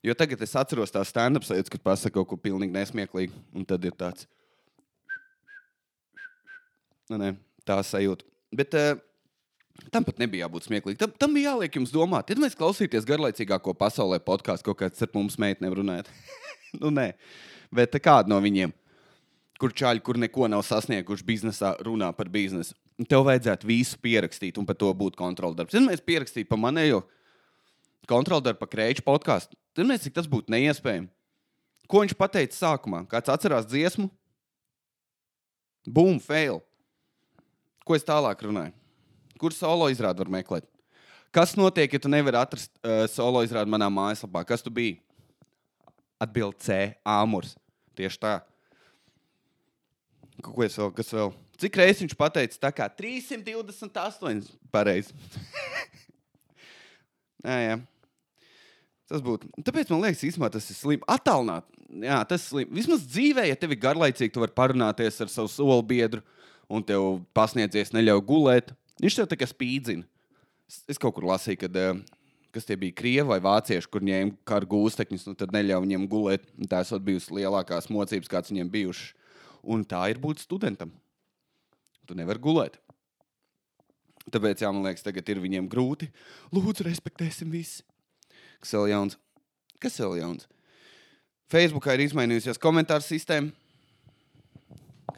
Jo 0.05 0.13
tagad 0.15 0.43
es 0.45 0.53
atceros 0.55 0.93
tās 0.93 1.09
stand-up 1.11 1.47
lietas, 1.49 1.71
kad 1.73 1.81
pasakā 1.83 2.19
kaut 2.19 2.29
ko 2.29 2.37
pilnīgi 2.39 2.75
nesmieklīgu. 2.75 3.33
Un 3.57 3.65
tad 3.67 3.83
ir 3.87 3.95
tāds- 3.97 4.27
nu, 7.09 7.17
ne, 7.17 7.33
tā 7.65 7.79
sajūta. 7.83 8.27
Bet 8.53 8.77
uh, 8.77 9.01
Tam 9.93 10.05
pat 10.05 10.19
nebija 10.21 10.45
jābūt 10.45 10.67
smieklīgam. 10.67 10.99
Tam, 11.01 11.13
tam 11.23 11.35
bija 11.37 11.53
jāliek 11.53 11.77
jums 11.79 11.93
domāt. 11.93 12.29
Ja 12.29 12.41
mēs 12.41 12.57
klausīties 12.57 13.07
garlaicīgāko 13.09 13.73
pasaulē 13.77 14.19
podkāstu, 14.21 14.69
kaut 14.69 14.81
kāds 14.83 15.05
ar 15.05 15.09
mums 15.15 15.39
meitnēm 15.41 15.73
runājot. 15.79 16.11
nu, 16.81 16.91
nē, 16.93 17.13
bet 17.73 17.97
kāda 18.03 18.29
no 18.29 18.37
viņiem, 18.43 18.73
kur 19.61 19.73
čāļi, 19.75 20.03
kur 20.05 20.19
neko 20.21 20.49
nav 20.51 20.65
sasnieguši 20.67 21.25
biznesā, 21.25 21.73
runā 21.85 22.11
par 22.15 22.29
biznesu. 22.33 22.75
Tev 23.09 23.23
vajadzētu 23.29 23.69
visu 23.69 23.97
pierakstīt 24.03 24.59
un 24.59 24.67
par 24.67 24.77
to 24.79 24.91
būt 24.93 25.17
kontroldarbs. 25.19 25.75
Ja 25.75 25.81
mēs 25.83 26.03
pierakstītu 26.05 26.49
pa 26.51 26.59
manējo 26.59 27.05
kontroldarbu, 28.09 28.59
pa 28.59 28.69
krēču 28.69 29.05
podkāstu, 29.07 29.55
tad 29.77 29.87
mēs 29.87 30.03
cik 30.05 30.17
tas 30.17 30.27
būtu 30.29 30.51
neiespējami. 30.53 31.07
Ko 31.89 32.03
viņš 32.03 32.13
pateica 32.19 32.53
sākumā? 32.53 33.05
Kāds 33.09 33.31
atcerās 33.33 33.65
dziesmu? 33.69 34.09
Boom, 35.89 36.19
fail. 36.21 36.59
Ko 37.87 37.97
es 37.97 38.05
tālāk 38.05 38.43
runāju? 38.45 38.75
Kur 39.39 39.55
solo 39.55 39.87
izrādi 39.91 40.23
var 40.23 40.31
meklēt? 40.39 40.67
Kas 41.35 41.53
notiek, 41.55 41.93
ja 41.93 42.01
tu 42.01 42.09
nevari 42.09 42.39
atrast 42.39 42.71
uh, 42.81 43.05
solo 43.11 43.43
izrādi 43.45 43.69
manā 43.71 43.87
mājaslapā? 43.93 44.41
Kas 44.49 44.65
tu 44.65 44.73
biji? 44.73 44.97
Atbild 46.19 46.57
C, 46.59 46.95
āmurs. 47.07 47.53
Tieši 47.95 48.19
tā. 48.19 48.39
Ko 50.43 50.63
es 50.65 50.75
vēl? 50.79 50.91
Kas 50.97 51.13
vēl? 51.13 51.31
Cik 51.59 51.77
reizes 51.79 52.01
viņš 52.05 52.15
pateica, 52.19 52.57
tā 52.65 52.71
kā 52.75 52.87
328 52.95 54.45
pareizi. 54.71 55.15
jā, 57.47 57.57
jā. 57.65 57.79
Tas 59.09 59.23
būtu. 59.25 59.49
Tāpēc 59.65 59.91
man 59.91 60.05
liekas, 60.05 60.23
īstenībā 60.27 60.51
tas 60.53 60.69
ir 60.71 60.77
slikti. 60.77 61.07
Atālināt, 61.09 61.65
jā, 61.89 62.19
tas 62.29 62.45
ir 62.45 62.53
slikti. 62.53 62.75
Vismaz 62.77 63.05
dzīvē, 63.09 63.47
ja 63.49 63.57
tev 63.59 63.73
ir 63.75 63.81
garlaicīgi, 63.83 64.31
tu 64.35 64.43
vari 64.43 64.55
parunāties 64.55 65.19
ar 65.25 65.31
savu 65.33 65.51
soli 65.51 65.85
biedru, 65.89 66.23
un 66.71 66.85
tev 66.85 67.19
pasniedzies 67.35 67.91
neļauj 67.95 68.23
gulēt. 68.29 68.73
Viņš 68.99 69.15
tev 69.15 69.29
tā 69.31 69.37
kā 69.39 69.47
spīdzina. 69.47 70.03
Es 70.91 70.99
kaut 71.01 71.15
kur 71.15 71.25
lasīju, 71.29 71.61
kad, 71.63 71.75
eh, 71.75 72.01
kas 72.53 72.65
tie 72.65 72.75
bija 72.75 72.93
krievi 72.93 73.27
vai 73.27 73.39
vācieši, 73.39 73.89
kur 73.89 74.01
ņēma 74.01 74.37
kā 74.45 74.59
gūstekņus, 74.61 75.27
un 75.27 75.35
tad 75.35 75.51
neļāva 75.51 75.85
viņiem 75.85 76.07
gulēt. 76.09 76.45
Tā 76.67 76.81
esot 76.81 77.01
bijusi 77.01 77.33
lielākās 77.39 77.89
mocības, 77.89 78.29
kāds 78.29 78.51
viņiem 78.51 78.69
bijušas. 78.69 79.13
Un 79.63 79.85
tā 79.85 80.09
ir 80.09 80.19
būt 80.19 80.39
studentam. 80.39 80.91
Tu 82.07 82.15
nevari 82.15 82.39
gulēt. 82.39 82.77
Tāpēc, 84.29 84.61
jā, 84.61 84.71
man 84.73 84.83
liekas, 84.83 85.03
tagad 85.03 85.27
ir 85.29 85.41
viņiem 85.41 85.69
grūti. 85.69 86.09
Lūdzu, 86.53 86.85
respektēsim 86.85 87.49
visi. 87.49 87.83
Kas 88.61 88.73
vēl 88.75 88.89
jauns? 88.91 89.17
Kas 89.79 89.97
vēl 89.97 90.19
jauns? 90.19 90.47
Facebookā 91.49 91.95
ir 91.95 92.05
izmainījusies 92.05 92.61
komentāru 92.61 93.01
sistēma. 93.01 93.51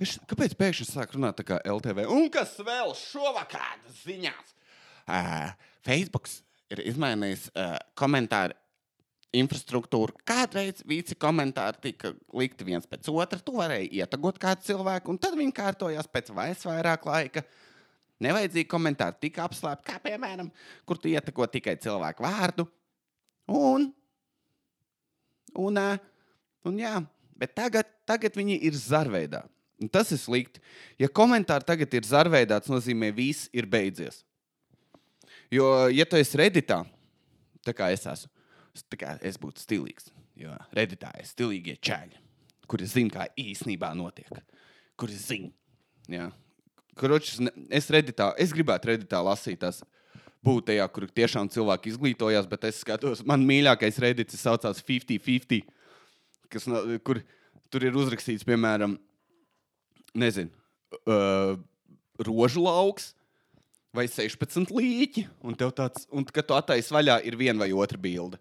Kas, 0.01 0.15
kāpēc 0.25 0.55
pēkšņi 0.57 0.85
sāk 0.87 1.11
runāt 1.13 1.35
tā 1.37 1.43
kā 1.45 1.59
LTV? 1.61 2.07
Un 2.09 2.23
kas 2.33 2.55
vēl 2.65 2.95
šovakar 2.97 3.75
ziņās? 3.99 4.55
Uh, 5.05 5.51
Facebook 5.85 6.25
ir 6.73 6.81
izmainījis 6.89 7.43
uh, 7.51 7.75
komentāru 7.99 8.57
infrastruktūru. 9.37 10.15
Kādreiz 10.25 10.81
visi 10.89 11.13
komentāri 11.13 11.83
tika 11.85 12.15
likti 12.33 12.65
viens 12.65 12.89
pēc 12.89 13.11
otra. 13.13 13.37
Tu 13.37 13.53
varēji 13.53 13.91
ietagot 14.01 14.41
kādu 14.41 14.65
cilvēku, 14.71 15.13
un 15.13 15.21
tad 15.21 15.37
viņi 15.37 15.53
kārtojās 15.61 16.09
pēc 16.09 16.33
vairāk 16.33 17.05
laika. 17.05 17.45
Nevajadzīgi 18.25 18.71
komentāri 18.73 19.21
tika 19.27 19.45
apslēpti, 19.45 19.85
kā 19.85 20.01
piemēram, 20.01 20.49
kur 20.89 20.97
tu 20.97 21.13
ietako 21.13 21.45
tikai 21.53 21.77
cilvēku 21.81 22.25
vārdu. 22.25 22.65
Un, 23.53 23.91
un, 25.61 25.81
uh, 25.85 25.95
un 26.65 26.85
jā, 26.87 26.97
bet 27.37 27.53
tagad, 27.53 27.97
tagad 28.09 28.41
viņi 28.41 28.63
ir 28.65 28.81
zarveidā. 28.81 29.45
Un 29.81 29.89
tas 29.89 30.11
ir 30.13 30.19
slikti. 30.21 30.61
Ja 31.01 31.09
komentāri 31.09 31.65
tagad 31.65 31.93
ir 31.97 32.05
zarveidā, 32.05 32.59
tas 32.61 32.71
nozīmē, 32.71 33.09
ka 33.11 33.17
viss 33.17 33.49
ir 33.55 33.65
beidzies. 33.69 34.21
Jo, 35.51 35.89
ja 35.91 36.05
tu 36.07 36.19
esi 36.19 36.37
redītā, 36.39 36.83
tā 37.65 37.73
kā 37.75 37.89
es 37.91 38.05
esmu, 38.07 38.29
kā 38.95 39.17
es 39.25 39.39
būtu 39.41 39.63
stilīgs. 39.63 40.11
Jo 40.39 40.53
redītā 40.75 41.11
ir 41.19 41.27
stilīgie 41.27 41.75
čēļi, 41.83 42.21
kuri 42.69 42.87
zina, 42.87 43.15
kā 43.17 43.25
īstenībā 43.41 43.91
notiek. 43.97 44.29
Kuri 44.99 45.17
zina. 45.17 45.51
Ja. 46.11 46.29
Kročs, 46.97 47.39
es, 47.71 47.89
reditā, 47.91 48.31
es 48.39 48.53
gribētu 48.53 48.91
redītā 48.91 49.19
lasīt 49.23 49.61
tās 49.63 49.81
būt 50.45 50.69
tajā, 50.71 50.87
kur 50.93 51.05
tiešām 51.09 51.49
cilvēki 51.53 51.93
izglītojās, 51.93 52.47
bet 52.49 52.65
es 52.69 52.81
skatos, 52.83 53.21
man 53.27 53.43
mīļākais 53.47 53.99
redīts 54.01 54.39
saucās 54.41 54.81
50-50, 54.87 55.61
kas, 56.51 56.67
kur 57.05 57.21
tur 57.71 57.85
ir 57.87 57.97
uzrakstīts, 57.97 58.45
piemēram, 58.47 58.97
nezinu, 60.17 60.51
uh, 61.05 61.57
rožu 62.21 62.63
lauks. 62.63 63.13
vai 63.91 64.05
16 64.07 64.71
līķi, 64.71 65.25
un 65.43 65.57
tāds, 65.59 66.05
un 66.15 66.23
kad 66.23 66.45
tu 66.47 66.55
attaisi 66.55 66.93
vaļā, 66.95 67.17
ir 67.27 67.35
viena 67.35 67.59
vai 67.59 67.73
otra 67.75 67.99
bilde. 67.99 68.37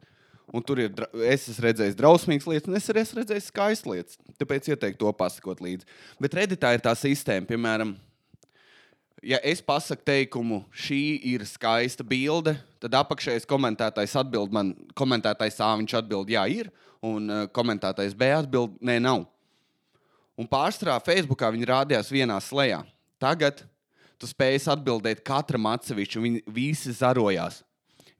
Un 0.54 0.62
tur 0.62 0.78
ir, 0.82 0.92
es 1.26 1.48
esmu 1.50 1.64
redzējis 1.64 1.96
drausmīgas 1.98 2.46
lietas, 2.46 2.68
un 2.70 2.78
es 2.78 2.86
arī 2.90 3.02
esmu 3.02 3.18
redzējis 3.18 3.48
skaistas 3.50 3.90
lietas. 3.90 4.20
Tāpēc 4.38 4.68
ieteiktu 4.70 5.02
to 5.02 5.10
pasakot 5.14 5.58
līdzi. 5.62 5.86
Bet 6.22 6.34
redītā 6.38 6.70
ir 6.74 6.82
tā 6.82 6.94
sistēma, 6.98 7.46
piemēram, 7.50 7.96
ja 9.22 9.38
es 9.46 9.62
pasaku 9.62 10.06
teikumu, 10.06 10.62
šī 10.70 11.02
ir 11.32 11.46
skaista 11.46 12.06
bilde, 12.06 12.56
tad 12.82 12.94
apakšējais 12.98 13.46
komentētājs 13.50 14.16
atbild 14.22 14.54
man, 14.54 14.72
komentētājs 14.98 15.60
A, 15.62 15.74
viņš 15.82 15.98
atbild, 16.00 16.30
jā, 16.34 16.46
ir, 16.50 16.70
un 17.02 17.30
komentētājs 17.54 18.16
B 18.18 18.32
atbild, 18.38 18.78
nē, 18.82 18.98
nav. 19.02 19.26
Un 20.40 20.48
pārstrā 20.48 20.94
Facebookā 21.04 21.50
viņi 21.52 21.68
rādījās 21.68 22.08
vienā 22.12 22.38
slēgā. 22.40 22.80
Tagad 23.20 23.60
tu 24.20 24.28
spēj 24.28 24.62
atbildēt 24.72 25.20
katram 25.24 25.68
atsevišķi, 25.68 26.16
un 26.16 26.26
viņi 26.26 26.42
visi 26.56 26.94
zarojās. 26.96 27.60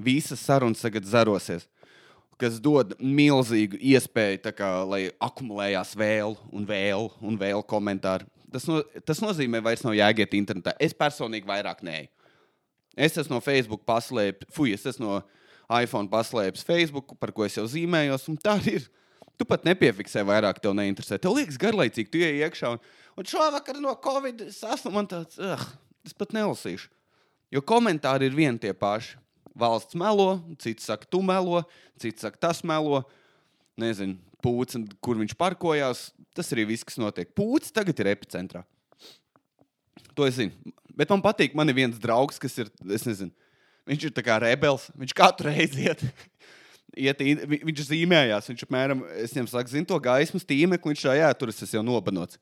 Visas 0.00 0.40
sarunas 0.44 0.80
tagad 0.80 1.04
zarosies, 1.08 1.66
kas 2.40 2.56
dod 2.60 2.94
milzīgu 3.00 3.80
iespēju, 3.92 4.52
kā, 4.56 4.68
lai 4.88 5.02
akumulējās 5.20 5.92
vēl 5.96 6.36
un 6.52 6.68
vēl 6.68 7.10
un 7.20 7.40
vēl 7.40 7.64
komentāri. 7.68 8.28
Tas, 8.50 8.64
no, 8.68 8.80
tas 9.06 9.20
nozīmē, 9.22 9.60
ka 9.60 9.68
vairs 9.68 9.84
nav 9.84 9.96
jāiet 9.96 10.36
internetā. 10.36 10.74
Es 10.80 10.96
personīgi 10.96 11.48
vairāk 11.48 11.84
nē. 11.86 11.98
Es 12.96 13.16
esmu 13.20 13.36
no 13.36 13.44
Facebook 13.44 13.84
paslēpis, 13.88 14.48
fuj, 14.52 14.72
es 14.74 14.88
esmu 14.90 15.06
no 15.06 15.20
iPhone 15.70 16.10
paslēpis 16.10 16.66
Facebook, 16.66 17.14
par 17.20 17.32
ko 17.32 17.46
es 17.46 17.56
jau 17.56 17.68
zīmējos, 17.70 18.26
un 18.32 18.40
tā 18.40 18.58
ir. 18.72 18.88
Tu 19.40 19.46
pat 19.48 19.62
nepiefiksē 19.64 20.20
vairāk, 20.28 20.58
tev 20.60 20.74
neinteresē. 20.76 21.16
Tev 21.16 21.32
liekas 21.38 21.56
garlaicīgi, 21.60 22.10
tu 22.12 22.20
ienāc 22.20 22.50
iekšā. 22.50 22.74
Un, 22.76 22.80
un 23.16 23.28
šovakar 23.30 23.78
no 23.80 23.94
Covid 24.04 24.42
esmu 24.50 24.92
man 24.92 25.08
tāds, 25.08 25.38
uh, 25.40 25.62
es 26.04 26.12
pat 26.12 26.34
nelasīšu. 26.36 26.90
Jo 27.50 27.62
komentāri 27.64 28.28
ir 28.28 28.36
vieni 28.36 28.60
tie 28.60 28.74
paši. 28.76 29.16
Valsts 29.56 29.96
melo, 29.98 30.42
cits 30.60 30.84
saka, 30.86 31.08
tu 31.08 31.22
melo, 31.24 31.64
cits 32.00 32.22
saka, 32.22 32.36
tas 32.38 32.60
melo. 32.68 33.00
Nezinu, 33.80 34.18
pūcis, 34.44 34.84
kur 35.00 35.16
viņš 35.16 35.32
parkojās. 35.40 36.10
Tas 36.36 36.52
arī 36.52 36.68
viss, 36.68 36.84
kas 36.84 37.00
notiek. 37.00 37.32
Pūcis 37.32 37.72
tagad 37.74 37.98
ir 38.04 38.12
epicentrā. 38.12 38.62
To 40.12 40.28
es 40.28 40.36
zinu. 40.36 40.52
Bet 40.92 41.08
man 41.08 41.24
patīk, 41.24 41.56
man 41.56 41.72
ir 41.72 41.80
viens 41.80 41.96
draugs, 42.02 42.36
kas 42.40 42.60
ir, 42.60 42.68
es 42.92 43.08
nezinu, 43.08 43.32
viņš 43.88 44.04
ir 44.04 44.14
tā 44.14 44.24
kā 44.26 44.36
rebels. 44.42 44.90
Viņš 45.00 45.16
katru 45.16 45.48
reizi 45.48 45.88
iet. 45.88 46.04
Iet, 46.98 47.20
viņš 47.22 47.84
zīmējās, 47.86 48.48
viņš 48.50 48.64
apmēram, 48.66 49.04
es 49.22 49.34
viņam 49.34 49.48
saku, 49.52 49.70
zinu 49.70 49.86
to 49.86 49.98
gaismas 50.02 50.46
tīmekli, 50.46 50.90
viņš 50.90 51.04
šajā 51.06 51.28
tur 51.38 51.52
es 51.52 51.74
jau 51.74 51.82
nobanots. 51.86 52.40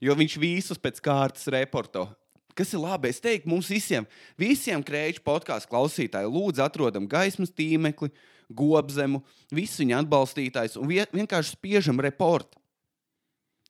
Jo 0.00 0.14
viņš 0.16 0.36
visus 0.40 0.78
pēc 0.80 1.00
kārtas 1.02 1.48
reporto. 1.50 2.06
Kas 2.54 2.72
ir 2.74 2.82
labi? 2.82 3.10
Es 3.10 3.20
teiktu, 3.22 3.48
mums 3.50 3.68
visiem, 3.70 4.06
visiem 4.38 4.82
krēču 4.84 5.22
podkāstu 5.26 5.70
klausītājiem, 5.70 6.30
lūdzu, 6.34 6.62
atrodam 6.64 7.06
gaismas 7.10 7.52
tīmekli, 7.54 8.10
gobzemu, 8.50 9.22
visu 9.54 9.82
viņa 9.84 10.00
atbalstītājus 10.04 10.78
un 10.80 10.88
vie- 10.90 11.06
vienkārši 11.14 11.54
spiežam 11.54 12.00
reportu. 12.02 12.58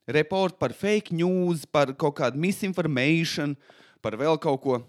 Reportu 0.09 0.57
par 0.57 0.73
fake 0.73 1.13
news, 1.13 1.65
par 1.65 1.93
kaut 1.93 2.17
kādu 2.17 2.41
misinformation, 2.41 3.55
par 4.01 4.17
vēl 4.17 4.39
kaut 4.41 4.61
ko. 4.61 4.81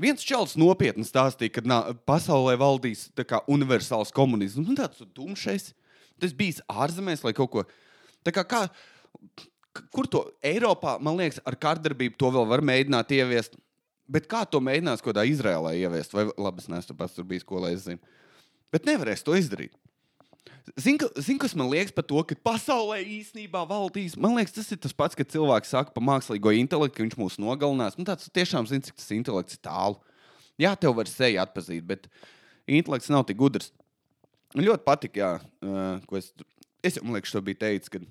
Viens 0.00 0.24
čels 0.24 0.54
nopietni 0.56 1.04
stāstīja, 1.04 1.52
ka 1.58 1.62
nā, 1.68 1.78
pasaulē 2.08 2.54
valdīs 2.60 3.10
kā 3.28 3.42
universāls 3.50 4.12
komunisms. 4.14 4.68
Nu, 4.68 4.76
tāds 4.78 5.02
tumšais. 5.16 5.72
Tas 6.22 6.32
bija 6.36 6.64
ārzemēs, 6.70 7.24
lai 7.26 7.34
kaut 7.36 7.50
ko. 7.52 7.64
Kā, 8.24 8.44
kā, 8.46 8.62
kur 9.92 10.08
to 10.08 10.24
Eiropā, 10.44 10.96
man 11.02 11.18
liekas, 11.20 11.42
ar 11.44 11.58
kārdarbību 11.60 12.16
to 12.20 12.30
vēl 12.32 12.48
var 12.48 12.64
mēģināt 12.64 13.12
ieviest. 13.18 13.58
Bet 14.12 14.28
kā 14.30 14.44
to 14.48 14.60
mēģinās 14.64 15.02
kaut 15.02 15.12
kādā 15.12 15.26
Izrēlā 15.28 15.74
ieviest? 15.78 16.16
Vai 16.16 16.26
labi, 16.30 16.64
es 16.64 16.70
neesmu 16.72 16.96
pats 16.98 17.18
tur 17.18 17.28
bijis, 17.28 17.46
ko 17.48 17.60
lai 17.62 17.74
es 17.76 17.84
zinu. 17.86 18.00
Bet 18.72 18.88
nevarēs 18.88 19.24
to 19.26 19.36
izdarīt. 19.36 19.74
Zini, 20.78 20.98
zini, 21.18 21.38
kas 21.42 21.54
man 21.58 21.68
liekas 21.70 21.92
par 21.94 22.04
to, 22.06 22.20
ka 22.26 22.36
pasaulē 22.46 23.00
īstenībā 23.18 23.64
valdīs? 23.68 24.14
Man 24.20 24.36
liekas, 24.38 24.54
tas 24.56 24.70
ir 24.72 24.78
tas 24.80 24.94
pats, 24.96 25.18
kad 25.18 25.28
cilvēks 25.30 25.72
saka 25.74 25.92
par 25.94 26.04
mākslīgo 26.06 26.52
intelektu, 26.56 26.96
ka 26.96 27.04
viņš 27.04 27.18
mūs 27.18 27.38
nogalinās. 27.42 27.98
Nu, 27.98 28.06
tāds 28.08 28.30
tiešām 28.32 28.68
zina, 28.70 28.84
cik 28.86 28.96
tas 28.98 29.10
intelekts 29.14 29.58
ir 29.58 29.62
tālu. 29.66 29.98
Jā, 30.62 30.72
tev 30.78 30.94
var 30.96 31.10
seju 31.10 31.42
atpazīt, 31.42 31.84
bet 31.88 32.08
intelekts 32.70 33.10
nav 33.12 33.26
tik 33.28 33.40
gudrs. 33.42 33.72
Man 34.54 34.66
ļoti 34.68 34.86
patīk, 34.86 35.20
ko 36.08 36.18
es, 36.18 36.30
es 36.84 36.98
jau, 36.98 37.04
man 37.06 37.18
liekas, 37.18 37.34
to 37.34 37.42
biju 37.44 37.58
teicis, 37.62 37.92
ka 37.92 38.02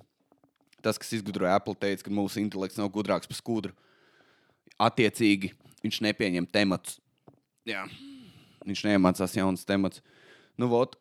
tas, 0.84 1.00
kas 1.02 1.14
izgudroja 1.18 1.56
Apple, 1.58 1.78
teica, 1.78 2.08
ka 2.08 2.14
mūsu 2.14 2.42
intelekts 2.44 2.80
nav 2.82 2.92
gudrāks 2.94 3.30
par 3.30 3.38
skudru. 3.38 3.76
Attiecīgi, 4.82 5.54
viņš 5.86 6.02
nepieņem 6.08 6.50
tematus. 6.52 6.98
Jā. 7.70 7.86
Viņš 8.66 8.86
neiemācās 8.90 9.38
jaunas 9.38 9.66
tematus. 9.66 10.02
Nu, 10.60 10.68
vot, 10.70 10.98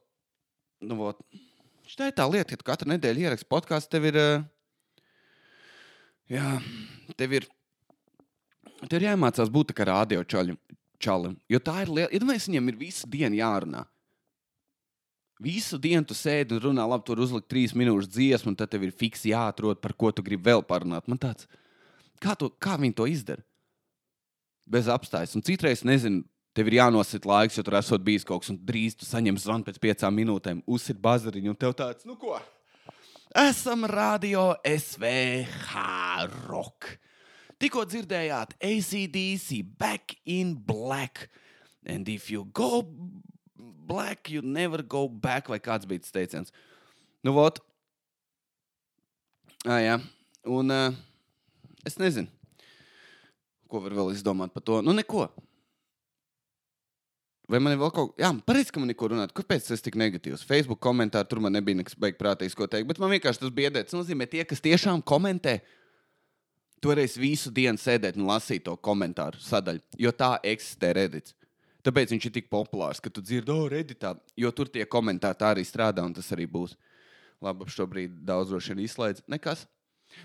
nu, 0.84 0.96
vot. 0.98 1.20
Tā 1.96 2.08
ir 2.10 2.16
tā 2.16 2.26
lieta, 2.30 2.56
ka 2.56 2.72
katru 2.72 2.92
nedēļu 2.92 3.26
ieraksti 3.26 3.48
podkāstu. 3.50 3.90
Tev 3.96 4.10
ir. 4.12 4.18
ā, 4.20 4.28
Jā, 6.30 6.60
tev 7.18 7.32
ir. 7.34 7.46
Tev 8.86 9.00
ir 9.00 9.08
jāmācās 9.10 9.50
būt 9.52 9.74
kā 9.76 9.88
radio 9.88 10.22
čaļam. 10.22 10.58
čalim. 11.00 11.34
Jo 11.50 11.58
tā 11.58 11.82
ir 11.82 11.90
lieta, 11.90 12.12
ja 12.14 12.20
viņam 12.20 12.68
ir 12.68 12.76
visu 12.76 13.08
dienu 13.10 13.36
jārunā. 13.40 13.86
Visu 15.40 15.78
dienu 15.80 16.04
tu 16.04 16.14
sēdi 16.14 16.52
un 16.52 16.60
runā, 16.60 16.84
labi, 16.86 17.04
tur 17.08 17.18
uzlikt 17.24 17.48
trīs 17.48 17.72
minūtes 17.72 18.10
dziesmu, 18.12 18.52
un 18.52 18.56
tad 18.56 18.70
tev 18.70 18.84
ir 18.84 18.92
fiksi 18.92 19.32
jāatrod, 19.32 19.80
par 19.80 19.94
ko 19.96 20.12
tu 20.12 20.22
gribi 20.22 20.44
vēl 20.50 20.62
parunāt. 20.62 21.08
Man 21.08 21.18
tāds, 21.18 21.48
kā, 22.20 22.36
to, 22.36 22.50
kā 22.60 22.76
viņi 22.76 22.94
to 22.94 23.06
izdara? 23.08 23.42
Bez 24.68 24.86
apstājas. 24.92 25.32
Un 25.34 25.42
citreiz, 25.42 25.80
nezinu, 25.82 26.22
tev 26.56 26.70
ir 26.70 26.78
jānosit 26.80 27.26
laiks, 27.28 27.58
jo 27.58 27.64
tur 27.66 27.78
esot 27.78 28.02
bijis 28.04 28.26
kaut 28.26 28.44
kas, 28.44 28.52
un 28.52 28.58
drīz 28.66 28.96
tu 28.98 29.08
saņem 29.08 29.38
zvanu 29.40 29.66
pēc 29.66 29.78
piecām 29.82 30.16
minūtēm, 30.20 30.64
uzsit 30.66 30.98
bazariņu, 31.02 31.54
un 31.54 31.60
tev 31.60 31.76
tāds, 31.78 32.06
nu 32.08 32.18
ko? 32.20 32.38
Esam 33.36 33.86
radio 33.86 34.56
SVH 34.66 35.84
rock. 36.48 36.88
Tikko 37.60 37.84
dzirdējāt 37.86 38.56
ACDC 38.58 39.60
back 39.78 40.16
in 40.24 40.56
black. 40.56 41.28
And 41.86 42.08
if 42.08 42.30
you 42.32 42.48
go 42.52 42.82
black, 43.86 44.30
you 44.30 44.42
never 44.42 44.82
go 44.82 45.08
back, 45.08 45.48
vai 45.52 45.60
kāds 45.60 45.86
bija 45.86 46.02
tas 46.02 46.14
teiciens. 46.14 46.50
Nu, 47.22 47.34
vot. 47.36 47.60
Ah, 49.68 49.78
jā. 49.78 49.98
Un 50.48 50.72
uh, 50.72 50.96
es 51.84 51.98
nezinu, 52.00 52.32
ko 53.68 53.82
var 53.84 53.94
vēl 53.98 54.14
izdomāt 54.14 54.54
par 54.56 54.64
to. 54.64 54.80
Nu, 54.82 54.96
neko. 54.96 55.28
Vai 57.50 57.58
man 57.58 57.74
ir 57.74 57.80
vēl 57.80 57.90
kaut 57.90 58.12
kas, 58.12 58.22
jā, 58.22 58.30
pareizi, 58.46 58.70
ka 58.70 58.78
man 58.78 58.92
neko 58.92 59.10
runāt. 59.10 59.34
Kāpēc 59.34 59.66
tas 59.72 59.82
tik 59.82 59.96
negatīvs? 59.98 60.44
Facebook 60.46 60.78
komentāri 60.84 61.26
tur 61.30 61.40
man 61.42 61.56
nebija 61.56 61.80
nekas 61.80 61.96
beigas 61.98 62.20
prātīgs, 62.20 62.54
ko 62.54 62.68
teikt. 62.70 62.86
Bet 62.86 63.00
man 63.02 63.10
vienkārši 63.10 63.42
tas 63.42 63.54
biedē. 63.56 63.82
Tas 63.82 63.96
nozīmē, 63.96 64.28
tie, 64.30 64.44
kas 64.46 64.62
tiešām 64.62 65.02
komentē, 65.02 65.56
varēsi 66.86 67.20
visu 67.20 67.50
dienu 67.52 67.80
sēdēt 67.80 68.16
un 68.16 68.28
lasīt 68.30 68.64
to 68.68 68.76
komentāru 68.80 69.40
sadaļu, 69.42 69.82
jo 70.00 70.12
tā 70.16 70.36
eksistē 70.46 70.94
Reddits. 70.96 71.34
Tāpēc 71.84 72.12
viņš 72.12 72.28
ir 72.28 72.34
tik 72.34 72.48
populārs, 72.52 73.00
ka 73.00 73.10
tu 73.12 73.22
dzirdi, 73.24 73.52
oh, 73.52 73.66
Redditā, 73.72 74.14
jo 74.36 74.50
tur 74.52 74.68
tie 74.68 74.84
komentāri 74.84 75.46
arī 75.48 75.64
strādā, 75.64 76.04
un 76.04 76.14
tas 76.16 76.28
arī 76.36 76.46
būs. 76.48 76.76
Labi, 77.40 77.64
ap 77.64 77.72
šobrīd 77.72 78.18
daudz 78.28 78.52
droši 78.52 78.74
vien 78.74 78.84
izslēdz. 78.84 79.24
Nekas. 79.32 79.64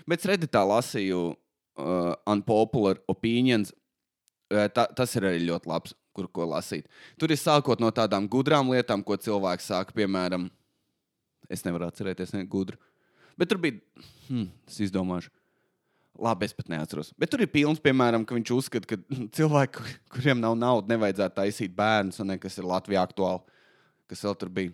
Bet 0.06 0.20
es 0.20 0.28
Redditā 0.28 0.60
lasīju 0.68 1.20
uh, 1.32 2.12
unpopular 2.28 3.00
opinions. 3.08 3.72
Uh, 4.52 4.66
ta, 4.68 4.84
tas 4.92 5.16
ir 5.16 5.24
arī 5.24 5.40
ļoti 5.48 5.70
labs, 5.72 5.96
kur 6.16 6.28
ko 6.32 6.48
lasīt. 6.50 6.88
Tur 7.20 7.32
ir 7.34 7.40
sākot 7.40 7.82
no 7.82 7.92
tādām 7.94 8.28
gudrām 8.30 8.72
lietām, 8.72 9.04
ko 9.04 9.18
cilvēks 9.20 9.68
saka, 9.72 9.94
piemēram, 9.96 10.48
es 11.52 11.64
nevaru 11.66 11.88
atcerēties, 11.90 12.34
ne 12.36 12.46
gudru. 12.50 12.80
Bet 13.36 13.50
tur 13.52 13.60
bija, 13.60 13.78
hmm, 14.28 14.48
es 14.70 14.80
izdomāšu. 14.88 15.32
Labi, 16.16 16.46
es 16.48 16.54
pat 16.56 16.70
neatceros. 16.72 17.10
Bet 17.20 17.28
tur 17.32 17.42
ir 17.44 17.50
pilns, 17.52 17.80
piemēram, 17.84 18.24
ka 18.24 18.36
viņš 18.36 18.52
uzskata, 18.54 18.88
ka 18.88 19.18
cilvēki, 19.36 19.84
kuriem 20.14 20.40
nav 20.40 20.56
naudas, 20.56 20.88
nevajadzētu 20.94 21.36
taisīt 21.36 21.74
bērnus, 21.76 22.22
un 22.24 22.32
ne, 22.32 22.38
kas 22.40 22.56
ir 22.56 22.68
Latvijā 22.68 23.02
aktuāli, 23.04 23.58
kas 24.08 24.24
vēl 24.24 24.38
tur 24.40 24.52
bija. 24.56 24.72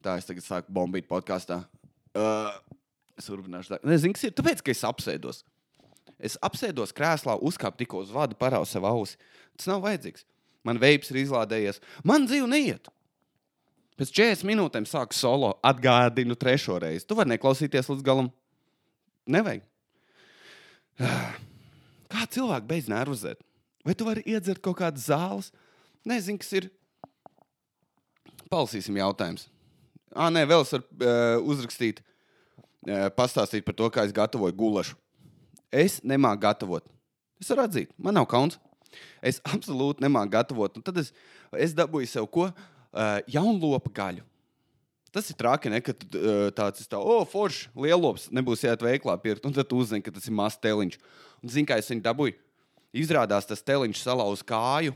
Tā 0.00 0.14
es 0.20 0.28
tagad 0.28 0.46
sāku 0.46 0.72
bombīt 0.72 1.08
podkāstā. 1.10 1.64
Uh, 2.16 2.54
es 3.18 3.26
turpināšu 3.28 3.74
tā. 3.74 3.80
Nezinu, 3.86 4.14
kas 4.16 4.28
ir. 4.28 4.36
Tāpēc, 4.38 4.62
ka 4.64 4.72
es 4.72 4.84
apsēdos. 4.86 5.42
Es 6.20 6.36
apsēdos 6.44 6.94
krēslā, 6.96 7.36
uzkāpu 7.44 7.82
tikko 7.82 8.04
uz 8.04 8.12
vadu, 8.14 8.38
paraugu 8.38 8.68
sev 8.68 8.86
ausi. 8.88 9.18
Tas 9.58 9.68
nav 9.70 9.82
vajadzīgs. 9.84 10.24
Man 10.66 10.80
veips 10.80 11.12
ir 11.12 11.22
izlādējies. 11.22 11.80
Man 12.04 12.26
dzīve 12.28 12.48
neiet. 12.50 12.90
Pēc 14.00 14.12
40 14.16 14.48
minūtēm 14.48 14.86
sāku 14.88 15.16
solo. 15.16 15.54
Atgādinu 15.66 16.36
trešo 16.38 16.78
reizi. 16.80 17.06
Tu 17.08 17.16
vari 17.16 17.34
neklausīties 17.34 17.88
līdz 17.92 18.04
galam. 18.04 18.30
Nevajag. 19.30 19.64
Kā 22.12 22.26
cilvēki 22.32 22.68
beidz 22.68 22.90
nervozēt? 22.90 23.40
Vai 23.86 23.96
tu 23.96 24.06
vari 24.08 24.24
iedzert 24.28 24.60
kaut 24.64 24.78
kādas 24.80 25.06
zāles? 25.08 25.50
Nezinu, 26.08 26.40
kas 26.40 26.52
ir. 26.56 26.68
Palasīsim 28.50 28.96
jautājumus. 28.98 29.46
Ah, 30.10 30.30
nē, 30.32 30.42
vēl 30.48 30.64
es 30.64 30.72
varu 30.74 30.84
uh, 31.06 31.50
uzrakstīt, 31.52 32.00
uh, 32.02 33.06
pastāstīt 33.14 33.62
par 33.66 33.76
to, 33.78 33.86
kā 33.94 34.02
es 34.08 34.14
gatavoju 34.16 34.56
gulašu. 34.58 34.96
Es 35.70 36.00
nemāku 36.02 36.42
gatavot. 36.42 36.88
Es 37.40 37.52
varu 37.52 37.68
atzīt, 37.68 37.92
man 37.94 38.18
nav 38.18 38.26
kauns. 38.32 38.58
Es 39.22 39.40
absolūti 39.54 40.04
nemāku 40.04 40.34
gatavot. 40.34 40.76
Un 40.78 40.86
tad 40.86 41.00
es, 41.02 41.12
es 41.56 41.76
dabūju 41.76 42.10
sev 42.10 42.28
ko 42.32 42.48
uh, 42.50 42.54
jaunlopu 43.30 43.92
gaļu. 43.94 44.26
Tas 45.10 45.26
ir 45.26 45.34
traki, 45.34 45.70
ne, 45.72 45.80
ka 45.82 45.94
tu, 45.96 46.06
uh, 46.14 46.52
tāds 46.54 46.84
ir 46.84 46.90
tā, 46.90 47.00
oh, 47.02 47.24
forši, 47.26 47.72
lielops, 47.74 48.28
nebūs 48.34 48.62
jāiet 48.62 48.84
veiklā 48.86 49.16
pirkt, 49.18 49.46
un 49.46 49.54
tad 49.56 49.66
tu 49.66 49.80
uzzini, 49.82 50.04
ka 50.06 50.14
tas 50.14 50.28
ir 50.30 50.36
mazs 50.38 50.60
teliņš. 50.62 51.00
Un 51.42 51.50
zini, 51.50 51.66
kā 51.66 51.80
es 51.82 51.90
viņu 51.90 52.04
dabūju? 52.04 52.36
Izrādās, 53.00 53.46
tas 53.46 53.62
teliņš 53.66 54.02
salauz 54.02 54.44
kāju, 54.46 54.94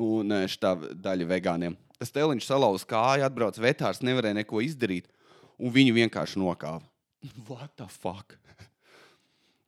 un 0.00 0.36
šī 0.52 0.74
daļa 1.00 1.28
vegāniem. 1.32 1.76
Tas 2.00 2.12
teliņš 2.12 2.48
salauz 2.48 2.84
kāju, 2.88 3.24
atbrauc 3.24 3.56
vetārs, 3.62 4.02
nevarēja 4.04 4.40
neko 4.42 4.60
izdarīt, 4.64 5.08
un 5.56 5.72
viņu 5.72 5.96
vienkārši 6.00 6.40
nokāva. 6.42 6.84
What 7.48 7.76
the 7.76 7.88
fuck? 7.88 8.36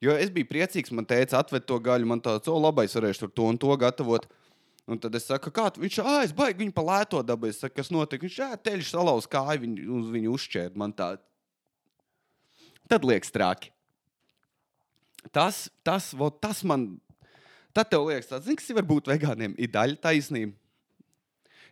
Jo 0.03 0.17
es 0.19 0.33
biju 0.33 0.49
priecīgs, 0.51 0.93
man 0.95 1.07
teica, 1.09 1.39
atved 1.39 1.67
to 1.69 1.79
gaļu, 1.81 2.09
man 2.09 2.23
tāds, 2.25 2.51
o, 2.51 2.57
labi, 2.61 2.87
es 2.89 2.97
varēšu 2.97 3.25
tur 3.25 3.35
to 3.35 3.47
un 3.53 3.61
to 3.61 3.77
gatavot. 3.81 4.27
Un 4.91 4.99
tad 5.01 5.15
es 5.17 5.29
saku, 5.31 5.49
kā 5.55 5.71
viņš, 5.81 6.01
ah, 6.03 6.19
es 6.27 6.35
baigi 6.37 6.61
viņu 6.61 6.75
pa 6.77 6.83
lēto 6.85 7.23
dabu. 7.25 7.49
Es 7.49 7.63
saku, 7.63 7.79
kas 7.79 7.89
notika? 7.95 8.27
Viņš, 8.27 8.41
jā, 8.43 8.51
teļš 8.61 8.91
salauz 8.93 9.29
kāju, 9.31 9.63
viņu, 9.63 9.87
uz 9.97 10.11
viņu 10.13 10.35
uzšķērt. 10.37 10.77
Man 10.81 10.93
tā. 10.93 11.15
Tad 12.91 13.07
liekas 13.09 13.33
traki. 13.33 13.73
Tas, 15.33 15.71
tas, 15.87 16.11
vo, 16.13 16.29
tas 16.29 16.61
man, 16.69 16.99
tad 17.73 17.89
tev 17.89 18.11
liekas, 18.11 18.29
tāds, 18.29 18.45
zini, 18.45 18.59
kas 18.61 18.77
var 18.77 18.85
būt 18.91 19.09
vegāniem, 19.09 19.57
ir 19.57 19.73
daļa 19.73 19.97
taisnība. 20.05 20.53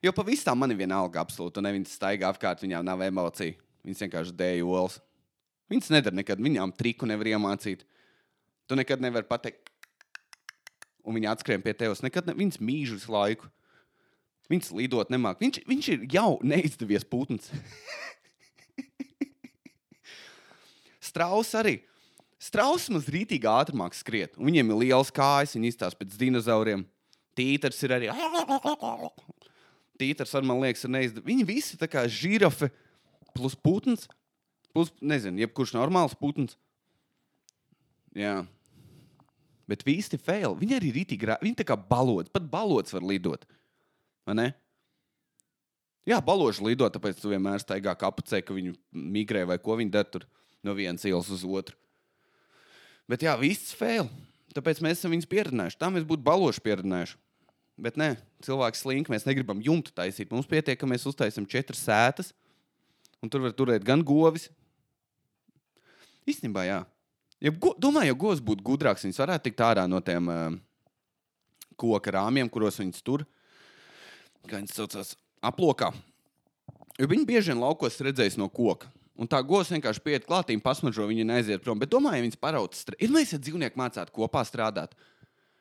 Jo 0.03 0.11
pa 0.17 0.25
visām 0.27 0.59
man 0.59 0.73
ir 0.73 0.81
vienalga 0.81 1.21
absolūti, 1.21 1.61
un 1.61 1.69
viņas 1.69 1.99
staigā 2.01 2.33
apkārt, 2.33 2.65
viņām 2.65 2.87
nav 2.89 3.05
emociju. 3.07 3.55
Viņas 3.87 4.05
vienkārši 4.07 4.35
dēļ 4.39 4.63
olas. 4.65 4.97
Viņas 5.71 5.93
nedara 5.95 6.19
nekad, 6.19 6.43
viņām 6.43 6.73
triku 6.79 7.07
nevar 7.07 7.29
iemācīt. 7.31 7.85
Tu 8.71 8.79
nekad 8.79 9.03
nevari 9.03 9.27
pateikt, 9.29 9.73
un 11.03 11.19
viņi 11.19 11.31
atskrien 11.33 11.65
pie 11.65 11.75
tevis. 11.77 12.05
Nekad 12.05 12.29
ne, 12.29 12.37
viņas 12.39 12.63
mīž 12.63 12.95
visu 12.97 13.13
laiku. 13.13 13.51
Viņas 14.51 14.73
lidot 14.77 15.11
nemāk. 15.13 15.41
Viņš, 15.43 15.63
viņš 15.69 15.89
ir 15.95 16.05
jau 16.13 16.31
neizdevies 16.45 17.07
putns. 17.09 17.51
Strauss 21.13 21.55
arī. 21.59 21.81
Strauss 22.43 22.91
maz 22.91 23.07
rītīgi 23.11 23.47
ātrāk 23.47 23.95
skriet. 23.95 24.35
Viņiem 24.39 24.73
ir 24.73 24.81
liels 24.87 25.13
kājas, 25.15 25.55
viņi 25.57 25.71
izstāsta 25.71 26.01
pēc 26.01 26.17
dinozauriem. 26.19 26.83
Tītars 27.39 27.79
ir 27.87 27.95
arī. 27.97 28.11
Tītars 30.01 30.35
ar 30.35 30.47
man 30.47 30.61
liekas, 30.63 30.83
ir 30.85 30.93
neizdevies. 30.93 31.29
Viņi 31.29 31.47
visi 31.47 31.79
tā 31.79 31.87
kā 31.91 32.05
žirafe 32.11 32.73
plus 33.37 33.55
putns. 33.55 34.09
Plus, 34.73 34.89
nezinu, 35.05 35.43
jebkurš 35.45 35.75
normāls 35.77 36.17
putns. 36.19 36.57
Jā. 38.19 38.43
Bet 39.71 39.85
īsti 39.89 40.19
fail. 40.21 40.57
Viņi 40.59 40.77
arī 40.77 40.91
ir 40.91 40.99
rītīgi. 41.01 41.29
Viņi 41.43 41.61
tā 41.63 41.67
kā 41.69 41.77
balots. 41.77 42.33
Pat 42.33 42.45
balots 42.51 42.93
var 42.95 43.07
lidot. 43.07 43.47
Vai 44.29 44.37
ne? 44.39 44.49
Jā, 46.09 46.19
baloži 46.25 46.65
lido, 46.67 46.89
tāpēc 46.91 47.21
tu 47.23 47.31
vienmēr 47.31 47.63
staigā 47.63 47.95
kapucē, 47.95 48.41
ka 48.43 48.55
viņi 48.57 48.75
migrē 48.91 49.45
vai 49.47 49.57
ko 49.63 49.77
viņi 49.79 49.93
dara 49.95 50.09
tur 50.11 50.25
no 50.67 50.75
vienas 50.75 51.05
ielas 51.07 51.31
uz 51.31 51.45
otru. 51.47 51.77
Bet 53.11 53.23
jā, 53.23 53.35
viss 53.39 53.75
fail. 53.79 54.09
Tāpēc 54.53 54.83
mēs 54.85 54.99
esam 54.99 55.15
viņus 55.15 55.31
pieredzējuši. 55.31 55.79
Tā 55.79 55.89
mēs 55.95 56.07
būtu 56.09 56.27
baloši 56.27 56.63
pieredzējuši. 56.65 57.19
Bet 57.83 57.97
nē, 57.97 58.11
cilvēks 58.45 58.83
slink, 58.85 59.11
mēs 59.11 59.25
negribam 59.25 59.63
jumtu 59.65 59.95
taisīt. 59.97 60.31
Mums 60.35 60.51
pietiek, 60.51 60.77
ka 60.79 60.89
mēs 60.91 61.07
uztaisām 61.09 61.47
četras 61.49 61.81
sētas, 61.87 62.33
un 63.23 63.31
tur 63.33 63.47
var 63.47 63.55
turēt 63.57 63.87
gan 63.87 64.03
govis. 64.05 64.51
Īstenībā, 66.29 66.67
jā. 66.69 66.83
Ja, 67.43 67.51
domāju, 67.83 68.13
ja 68.13 68.19
govs 68.19 68.43
būtu 68.45 68.63
gudrāks, 68.63 69.03
viņas 69.03 69.19
varētu 69.19 69.49
tikt 69.49 69.63
ārā 69.67 69.89
no 69.91 69.99
tiem 70.05 70.29
uh, 70.31 70.55
koka 71.79 72.15
rāmjiem, 72.15 72.51
kuros 72.53 72.79
viņas 72.79 73.03
tur. 73.03 73.25
Saucās? 74.71 75.17
Aplokā. 75.43 75.91
Jo 77.01 77.09
viņi 77.11 77.27
bieži 77.27 77.51
vien 77.51 77.63
laukos 77.63 77.99
redzēs 78.05 78.39
no 78.39 78.47
koka. 78.53 78.91
Un 79.19 79.29
tā 79.29 79.41
govs 79.45 79.73
vienkārši 79.75 80.03
pieiet 80.05 80.27
klāt, 80.27 80.53
viņa 80.53 80.63
pasmažo, 80.65 81.07
viņa 81.09 81.25
neaiziet 81.29 81.65
prom. 81.65 81.81
Bet 81.81 81.91
domāju, 81.93 82.21
ja 82.21 82.27
viņas 82.27 82.41
paraudzes 82.41 82.85
strādāt. 82.85 83.03
Ir 83.05 83.13
mēs, 83.15 83.33
ja 83.35 83.41
dzīvnieki 83.43 83.79
mācītu 83.79 84.15
kopā 84.15 84.45
strādāt. 84.49 84.95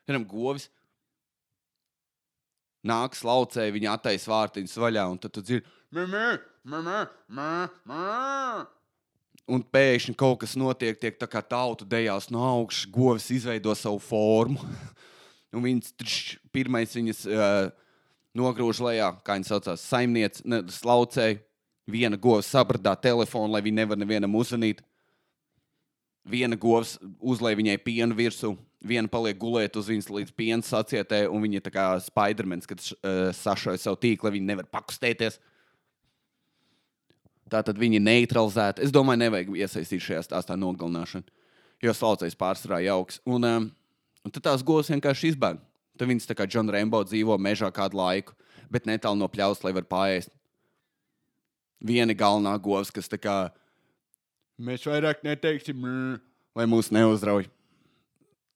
Piemēram, 0.06 0.24
govis 0.30 0.68
nāk 2.86 3.14
slaucē, 3.18 3.68
viņa 3.74 3.96
attaisno 3.98 4.34
vārtiņus 4.34 4.78
vaļā, 4.82 5.04
un 5.12 5.20
tad 5.22 5.34
tu 5.36 5.44
dzirdi, 5.44 5.68
mamā, 5.94 6.38
mamā, 6.66 7.50
mamā. 7.86 8.64
Un 9.50 9.62
pēkšņi 9.74 10.14
kaut 10.18 10.38
kas 10.44 10.54
notiek, 10.54 10.98
tiek 11.02 11.16
tā 11.18 11.26
kā 11.26 11.42
tautu 11.42 11.86
dejās 11.88 12.28
no 12.30 12.44
augšas, 12.46 12.86
govs 12.94 13.26
izveido 13.34 13.74
savu 13.74 13.98
formu. 14.02 14.62
un 15.56 15.64
viņas 15.66 15.94
trš, 15.98 16.18
pirmais 16.54 16.94
viņas 16.94 17.24
uh, 17.26 17.72
nogrūž 18.38 18.80
lejā, 18.86 19.10
kā 19.24 19.36
viņas 19.36 19.52
saucās, 19.52 19.88
saimniece, 19.88 20.62
slaucēja. 20.78 21.40
Viena 21.90 22.14
govs 22.14 22.46
sabradā 22.46 22.94
telefonu, 22.94 23.50
lai 23.50 23.60
viņa 23.64 23.80
nevar 23.80 23.98
nevienam 23.98 24.36
uzzvanīt. 24.38 24.84
Viena 26.22 26.54
govs 26.54 26.94
uzlēja 27.18 27.58
viņai 27.58 27.80
pienu 27.82 28.14
virsū, 28.14 28.52
viena 28.78 29.10
paliek 29.10 29.34
gulēt 29.38 29.74
uz 29.76 29.88
viņas 29.90 30.06
līdz 30.14 30.34
piena 30.38 30.62
sacietē, 30.62 31.24
un 31.26 31.42
viņa 31.42 31.58
ir 31.58 31.72
kā 31.74 31.86
Spidermans, 32.04 32.70
kad 32.70 32.78
uh, 32.78 33.32
sašauja 33.34 33.82
savu 33.82 33.98
tīklu, 34.04 34.30
viņa 34.30 34.52
nevar 34.52 34.70
pakustēties. 34.70 35.40
Tā 37.52 37.60
tad 37.60 37.76
viņi 37.76 38.00
neutralizēti. 38.00 38.80
Es 38.86 38.92
domāju, 38.94 39.20
nevajag 39.26 39.50
iesaistīt 39.60 40.00
šajā 40.00 40.22
stāstā 40.24 40.56
nogalināšanu, 40.56 41.28
jo 41.84 41.92
slaucējs 41.92 42.38
pārsvarā 42.40 42.80
jauks. 42.86 43.20
Un, 43.28 43.44
um, 43.44 43.66
un 44.24 44.32
tad 44.32 44.46
tās 44.46 44.64
govs 44.64 44.88
vienkārši 44.92 45.34
izbēg. 45.34 45.60
Tad 46.00 46.08
viņas 46.08 46.30
tā 46.30 46.36
kā 46.38 46.46
Džona 46.48 46.72
Rembo 46.72 47.02
dzīvo 47.04 47.36
mežā 47.36 47.68
kādu 47.74 48.00
laiku, 48.00 48.32
bet 48.72 48.88
netālu 48.88 49.20
no 49.20 49.28
pļaus, 49.28 49.60
lai 49.66 49.74
var 49.76 49.84
pāriest. 49.90 50.32
Viena 51.84 52.16
galvenā 52.16 52.54
govs, 52.62 52.94
kas 52.94 53.10
tā 53.12 53.20
kā 53.20 53.36
mēs 54.56 54.86
vairāk 54.88 55.20
neteiksim, 55.26 55.84
lai 56.56 56.68
mūs 56.70 56.88
neuzrauj. 56.94 57.50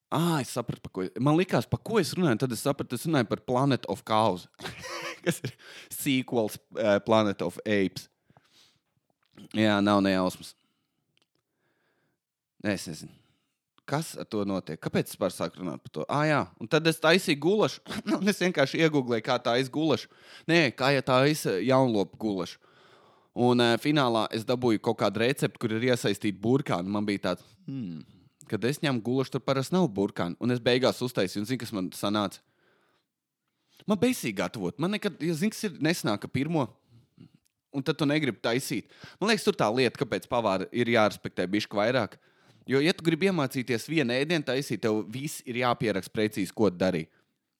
Ah, 0.09 0.38
es 0.40 0.54
sapratu, 0.54 0.80
par 0.87 0.92
ko. 0.94 1.04
Man 1.20 1.37
liekas, 1.37 1.66
par 1.68 1.82
ko 1.85 1.98
es 2.00 2.14
runāju. 2.16 2.38
Tad 2.44 2.52
es 2.54 2.62
sapratu, 2.64 2.96
es 2.96 3.04
runāju 3.04 3.28
par 3.28 3.42
Planet 3.44 3.88
of 3.92 4.04
Cows, 4.06 4.46
kas 5.26 5.42
ir 5.44 5.52
sequels 5.92 6.56
uh, 6.78 6.96
Planet 7.04 7.42
of 7.44 7.59
Apes. 7.66 8.06
Jā, 9.57 9.79
nav 9.85 10.03
nejausmas. 10.05 10.55
Es 12.66 12.87
nezinu. 12.88 13.12
Kas 13.87 14.16
ar 14.18 14.27
to 14.27 14.42
notiek? 14.42 14.81
Kāpēc 14.83 15.12
es 15.12 15.37
sāku 15.38 15.61
runāt 15.61 15.79
par 15.85 15.92
to? 15.94 16.05
Ah, 16.11 16.25
jā, 16.27 16.40
un 16.59 16.66
tad 16.66 16.87
es 16.90 16.99
taisīju 16.99 17.38
gulašu. 17.44 17.83
es 18.33 18.40
vienkārši 18.42 18.81
iegūlēju, 18.83 19.22
kā 19.22 19.37
tā 19.38 19.55
ir 19.62 19.70
gulaša. 19.70 20.11
Nē, 20.51 20.72
kā 20.75 20.90
ja 20.96 21.05
tā 21.07 21.20
ir 21.31 21.62
jaunlopu 21.68 22.18
gulaša. 22.18 22.59
Un 23.46 23.61
uh, 23.61 23.77
finālā 23.79 24.25
es 24.35 24.46
dabūju 24.49 24.81
kaut 24.83 24.99
kādu 25.05 25.20
recepti, 25.22 25.61
kur 25.61 25.77
ir 25.77 25.87
iesaistīta 25.92 26.40
burkāna. 26.42 26.88
Man 26.90 27.07
bija 27.07 27.29
tāds, 27.29 27.46
hmm, 27.68 28.01
kad 28.51 28.64
es 28.66 28.81
ņemu 28.83 29.05
gulašu, 29.07 29.37
tur 29.37 29.44
parasti 29.44 29.77
nav 29.77 29.87
burkāna. 29.94 30.35
Un 30.42 30.57
es 30.57 30.62
beigās 30.64 31.03
uztaisīju, 31.05 31.44
un 31.44 31.51
zinu, 31.53 31.61
kas 31.62 31.75
man 31.77 31.92
sanāca. 31.94 32.42
Man 33.87 34.01
beigās 34.03 34.35
gatavot. 34.35 34.81
Man 34.83 34.96
nekad, 34.96 35.20
ja 35.22 35.37
zinu, 35.38 35.55
kas 35.55 35.68
ir 35.68 35.79
nesnāka 35.85 36.33
pirmo 36.33 36.66
un 37.77 37.85
tad 37.85 37.99
tu 38.01 38.09
negribi 38.09 38.41
taisīt. 38.43 38.89
Man 39.21 39.31
liekas, 39.31 39.45
tur 39.47 39.57
tā 39.59 39.69
lieta, 39.75 40.01
kāpēc 40.01 40.27
pavāri 40.31 40.69
ir 40.73 40.91
jārespektē 40.95 41.47
bišķi 41.53 41.79
vairāk. 41.79 42.17
Jo, 42.67 42.81
ja 42.83 42.95
tu 42.97 43.05
gribi 43.07 43.29
iemācīties 43.31 43.87
vienu 43.91 44.15
ēdienu 44.17 44.47
taisīt, 44.49 44.83
tev 44.83 45.05
viss 45.12 45.45
ir 45.47 45.61
jāpieraksta 45.61 46.15
precīzi, 46.15 46.55
ko 46.57 46.73
darīt. 46.73 47.12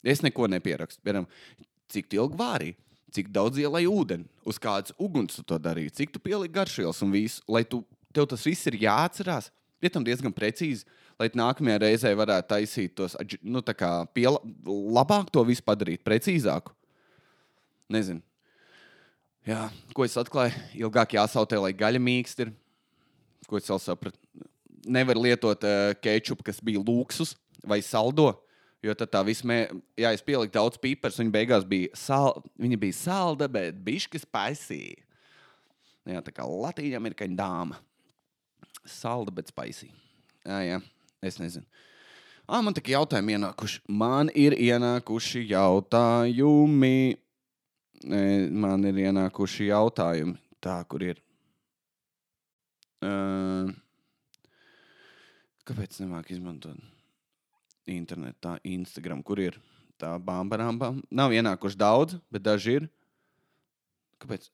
Es 0.07 0.23
neko 0.23 0.49
nepierakstu. 0.51 1.03
Piemēram, 1.05 1.29
cik 1.93 2.11
ilgi 2.17 2.39
vārīji, 2.41 2.77
cik 3.15 3.31
daudz 3.35 3.61
ielai 3.63 3.85
ūdeni, 3.91 4.27
uz 4.47 4.59
kādas 4.63 4.95
uguns 5.03 5.39
tu 5.39 5.45
to 5.47 5.59
darīji, 5.63 5.95
cik 6.01 6.15
tu 6.15 6.23
pieliki 6.23 6.55
garšvielas 6.57 7.03
un 7.07 7.15
visu, 7.15 7.45
lai 7.51 7.63
tu, 7.69 7.85
tev 8.15 8.27
tas 8.31 8.47
viss 8.47 8.67
ir 8.71 8.81
jāatcerās. 8.83 9.53
Ir 9.85 9.93
tam 9.93 10.05
diezgan 10.07 10.35
precīzi, 10.35 10.87
lai 11.21 11.29
nākamajā 11.37 11.79
reizē 11.85 12.13
varētu 12.17 12.51
taisīt 12.51 12.97
tos, 12.99 13.15
nu, 13.45 13.63
tā 13.63 13.77
kā 13.77 13.91
piela, 14.17 14.41
labāk 14.67 15.31
to 15.31 15.45
visu 15.47 15.63
padarīt, 15.67 16.03
precīzāku. 16.07 16.75
Nezinu. 17.93 18.26
Jā, 19.47 19.69
ko 19.95 20.03
es 20.03 20.17
atklāju? 20.19 20.59
Ilgāk 20.75 21.13
jāsautē, 21.15 21.59
lai 21.63 21.71
gaļa 21.77 22.01
mīksta. 22.03 22.49
Ko 23.47 23.61
es 23.61 23.69
vēl 23.71 23.79
sapratu? 23.79 24.19
Nevar 24.91 25.19
lietot 25.23 25.63
uh, 25.67 25.93
kečupu, 26.03 26.43
kas 26.49 26.59
bija 26.63 26.83
luksus 26.83 27.37
vai 27.63 27.79
saldo. 27.83 28.33
Jo 28.83 28.95
tad 28.99 29.13
tā 29.15 29.23
vismē, 29.27 29.61
jā, 29.99 30.11
es 30.15 30.23
pieliku 30.23 30.51
daudz 30.55 30.79
pīpers, 30.83 31.19
viņa 31.19 31.33
beigās 31.35 31.65
bija, 31.67 31.91
sal, 31.99 32.43
viņa 32.61 32.79
bija 32.83 32.97
salda, 32.99 33.49
bet 33.51 33.79
bišķi 33.87 34.21
spaisīja. 34.27 34.99
Jā, 36.07 36.23
tā 36.27 36.35
kā 36.35 36.47
Latvijas 36.47 36.99
amerikāņu 36.99 37.39
dāma. 37.39 37.79
Salda, 38.87 39.35
bet 39.35 39.51
spaisīja. 39.51 39.95
Jā, 40.47 40.59
jā, 40.63 40.81
es 41.27 41.39
nezinu. 41.43 41.67
Ah, 42.47 42.61
man 42.63 42.75
tikai 42.75 42.95
jautājumi 42.95 43.39
ienākuši. 43.39 43.81
Man 43.91 44.31
ir 44.39 44.55
ienākuši 44.55 45.47
jautājumi 45.51 47.17
man 48.05 48.85
ir 48.89 48.99
ienākuši 49.07 49.71
jautājumi, 49.71 50.37
tā 50.61 50.77
kur 50.91 51.07
ir. 51.07 51.23
Uh, 53.05 53.71
kāpēc 55.69 56.01
nemāk 56.03 56.33
izmantot 56.35 56.81
internetā, 57.87 58.57
Instagram, 58.67 59.23
kur 59.23 59.39
ir 59.39 59.61
Tā 59.97 60.17
bambaramba. 60.21 60.93
Nav 61.09 61.33
ienākuši 61.33 61.79
daudz, 61.81 62.19
bet 62.33 62.45
daži 62.45 62.81
ir. 62.81 62.87
Kāpēc? 64.21 64.51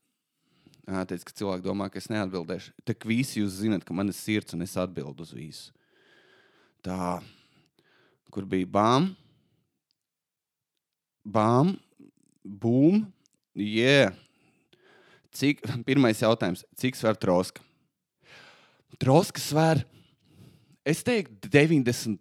Jā, 0.87 1.03
teica, 1.07 1.27
ka 1.27 1.35
cilvēki 1.39 1.67
domā, 1.67 1.89
ka 1.91 1.99
es 1.99 2.09
neatbildēšu. 2.11 2.75
Tā 2.87 2.95
kā 2.95 3.11
visi 3.11 3.41
jūs 3.41 3.59
zinat, 3.63 3.85
ka 3.87 3.95
man 3.95 4.11
ir 4.11 4.17
sirds 4.19 4.55
un 4.55 4.63
es 4.67 4.75
atbildu 4.79 5.27
uz 5.27 5.33
visu. 5.35 5.75
Tā, 6.83 7.19
kur 8.35 8.47
bija 8.51 8.67
bām, 8.71 9.13
bām, 11.23 11.77
bum. 12.43 13.05
Yeah. 13.57 14.15
Cik, 15.33 15.61
pirmais 15.89 16.21
jautājums, 16.23 16.65
cik 16.79 16.97
sver 16.97 17.17
troska? 17.21 17.61
Troska 19.01 19.41
sver, 19.41 19.81
es 20.87 21.03
teiktu, 21.03 21.49
99, 21.51 22.19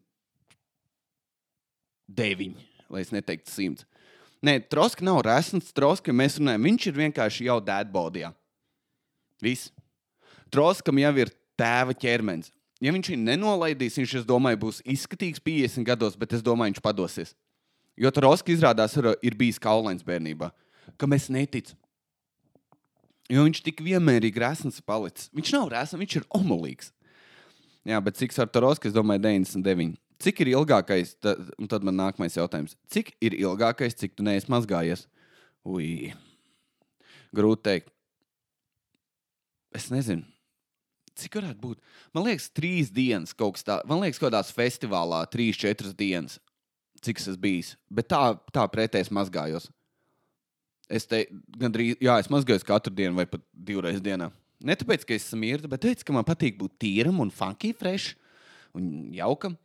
lai 2.89 3.01
es 3.03 3.11
neteiktu 3.13 3.51
100. 3.51 3.85
Nē, 4.41 4.55
troska 4.71 5.05
nav 5.05 5.19
resns, 5.27 5.69
troska, 5.75 6.15
mēs 6.15 6.39
runājam, 6.39 6.65
viņš 6.65 6.87
ir 6.89 6.95
vienkārši 6.97 7.45
jau 7.45 7.59
dēdbodijā. 7.61 8.31
Viss. 9.43 9.69
Troskam 10.51 10.97
jau 11.01 11.13
ir 11.21 11.29
tēva 11.59 11.93
ķermenis. 11.93 12.49
Ja 12.81 12.89
viņš 12.95 13.11
viņu 13.13 13.27
nenolaidīs, 13.27 13.99
viņš, 13.99 14.15
es 14.23 14.25
domāju, 14.25 14.57
būs 14.63 14.81
izskatīgs 14.89 15.43
50 15.45 15.85
gados, 15.85 16.17
bet 16.17 16.33
es 16.33 16.41
domāju, 16.41 16.73
viņš 16.73 16.81
padosies. 16.81 17.35
Jo 17.99 18.09
Troska 18.15 18.49
izrādās 18.49 18.95
ir, 18.97 19.11
ir 19.21 19.37
bijis 19.37 19.61
kaulains 19.61 20.01
bērnībā, 20.05 20.49
kam 21.01 21.17
es 21.17 21.29
neticu. 21.33 21.75
Jo 23.31 23.45
viņš 23.47 23.61
tik 23.63 23.79
vienmērīgi 23.85 24.41
resns 24.43 24.81
palicis. 24.83 25.29
Viņš 25.33 25.53
nav 25.55 25.69
resns, 25.71 25.99
viņš 26.01 26.17
ir 26.19 26.27
omulīgs. 26.37 26.91
Jā, 27.87 27.97
bet 28.03 28.19
cik 28.19 28.35
ar 28.43 28.49
Troska, 28.51 28.89
es 28.89 28.93
domāju, 28.93 29.23
99. 29.23 29.95
Cik 30.21 30.43
ir 30.43 30.51
ilgākais, 30.51 31.15
tad, 31.17 31.47
un 31.57 31.69
tad 31.71 31.85
man 31.87 31.97
nākamais 31.97 32.35
jautājums. 32.37 32.75
Cik 32.93 33.15
ir 33.23 33.39
ilgākais, 33.39 33.95
cik 33.97 34.13
tu 34.13 34.25
neesi 34.25 34.51
mazgājies? 34.53 35.07
Ui, 35.65 36.11
grūti 37.33 37.65
teikt. 37.65 37.89
Es 39.73 39.89
nezinu. 39.89 40.27
Cik 41.17 41.39
varētu 41.39 41.59
būt? 41.63 41.81
Man 42.15 42.27
liekas, 42.27 42.51
trīs 42.53 42.91
dienas 42.93 43.33
kaut 43.37 43.57
kas 43.57 43.65
tāds. 43.65 43.87
Man 43.89 44.03
liekas, 44.03 44.19
kaut 44.21 44.29
kādās 44.29 44.53
festivālā, 44.53 45.23
trīs, 45.31 45.57
četras 45.59 45.95
dienas, 45.97 46.37
cik 47.01 47.21
esmu 47.21 47.37
bijis. 47.41 47.73
Bet 47.89 48.11
tā, 48.11 48.21
tā 48.53 48.67
pretēji 48.71 49.13
mazgājos. 49.15 49.71
Es 50.91 51.07
te 51.07 51.23
gandrīz, 51.59 51.95
jā, 52.03 52.17
es 52.19 52.27
mazgājos 52.31 52.65
katru 52.67 52.91
dienu 52.93 53.15
vai 53.15 53.25
pat 53.29 53.43
divreiz 53.55 54.01
dienā. 54.03 54.27
Ne 54.61 54.75
tāpēc, 54.77 55.05
ka 55.07 55.15
es 55.15 55.29
esmu 55.29 55.39
mīļš, 55.41 55.67
bet 55.71 55.81
tāpēc, 55.85 56.03
ka 56.05 56.15
man 56.15 56.27
patīk 56.27 56.57
būt 56.59 56.75
tīram 56.83 57.21
un 57.23 57.31
funky, 57.33 57.71
fresh 57.77 58.17
un 58.77 59.13
jaukam. 59.15 59.55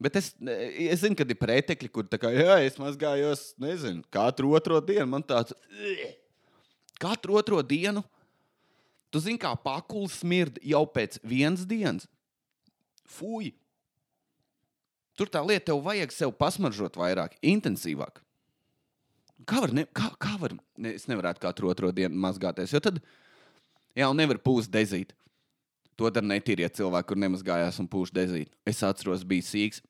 Bet 0.00 0.16
es, 0.16 0.30
es 0.40 1.02
zinu, 1.02 1.18
ka 1.18 1.26
ir 1.28 1.36
pretekļi, 1.36 1.90
kur 1.92 2.06
tā 2.08 2.16
kā, 2.22 2.30
jā, 2.32 2.56
es 2.64 2.78
mazgājos, 2.80 3.50
nezinu, 3.60 4.00
katru 4.14 4.54
otro 4.56 4.78
dienu. 4.80 5.04
Man 5.12 5.26
tāds- 5.26 5.52
katru 7.04 7.36
otro 7.36 7.60
dienu. 7.60 8.04
Tu 9.10 9.20
zini, 9.20 9.40
kā 9.42 9.50
pakulis 9.58 10.20
smird 10.22 10.56
jau 10.62 10.86
pēc 10.86 11.18
vienas 11.26 11.66
dienas. 11.66 12.06
Fui! 13.04 13.52
Tur 15.18 15.28
tā 15.28 15.42
lieta, 15.44 15.66
tev 15.68 15.82
vajag 15.84 16.14
sev 16.14 16.32
pasmaržot 16.32 16.94
vairāk, 16.96 17.34
intensīvāk. 17.44 18.22
Kā 19.48 19.62
var, 19.62 19.72
ne, 19.74 19.86
kā, 19.96 20.10
kā 20.20 20.34
var 20.40 20.54
ne, 20.54 20.92
es 20.96 21.06
nevarētu 21.08 21.42
katru 21.42 21.70
otro 21.70 21.90
dienu 21.94 22.18
mazgāties, 22.20 22.74
jo 22.74 22.80
tad 22.82 23.00
jau 23.96 24.10
nevar 24.16 24.40
pūst 24.42 24.72
dezīt. 24.72 25.14
To 26.00 26.08
dara 26.12 26.24
netīrie 26.24 26.68
cilvēki, 26.72 27.08
kur 27.10 27.20
nemazgājās 27.20 27.78
un 27.82 27.88
pūš 27.90 28.12
dezīt. 28.16 28.52
Es 28.68 28.80
atceros, 28.86 29.24
bija 29.28 29.44
sīgs, 29.44 29.82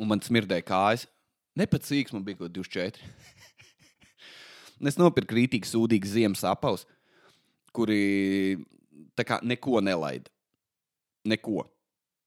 un 0.00 0.08
man 0.12 0.22
smirdēja 0.24 0.64
kājas. 0.68 1.06
Ne 1.54 1.66
pat 1.70 1.84
sīgs, 1.86 2.14
man 2.14 2.24
bija 2.26 2.40
kaut 2.40 2.54
24. 2.56 3.04
es 4.90 4.98
nopirku 5.00 5.36
rītīgi 5.36 5.68
sūdīgu 5.68 6.08
ziemas 6.08 6.44
apaus, 6.48 6.86
kuri 7.76 8.56
kā, 9.22 9.38
neko 9.44 9.82
nelaida. 9.84 10.32
Neko 11.24 11.64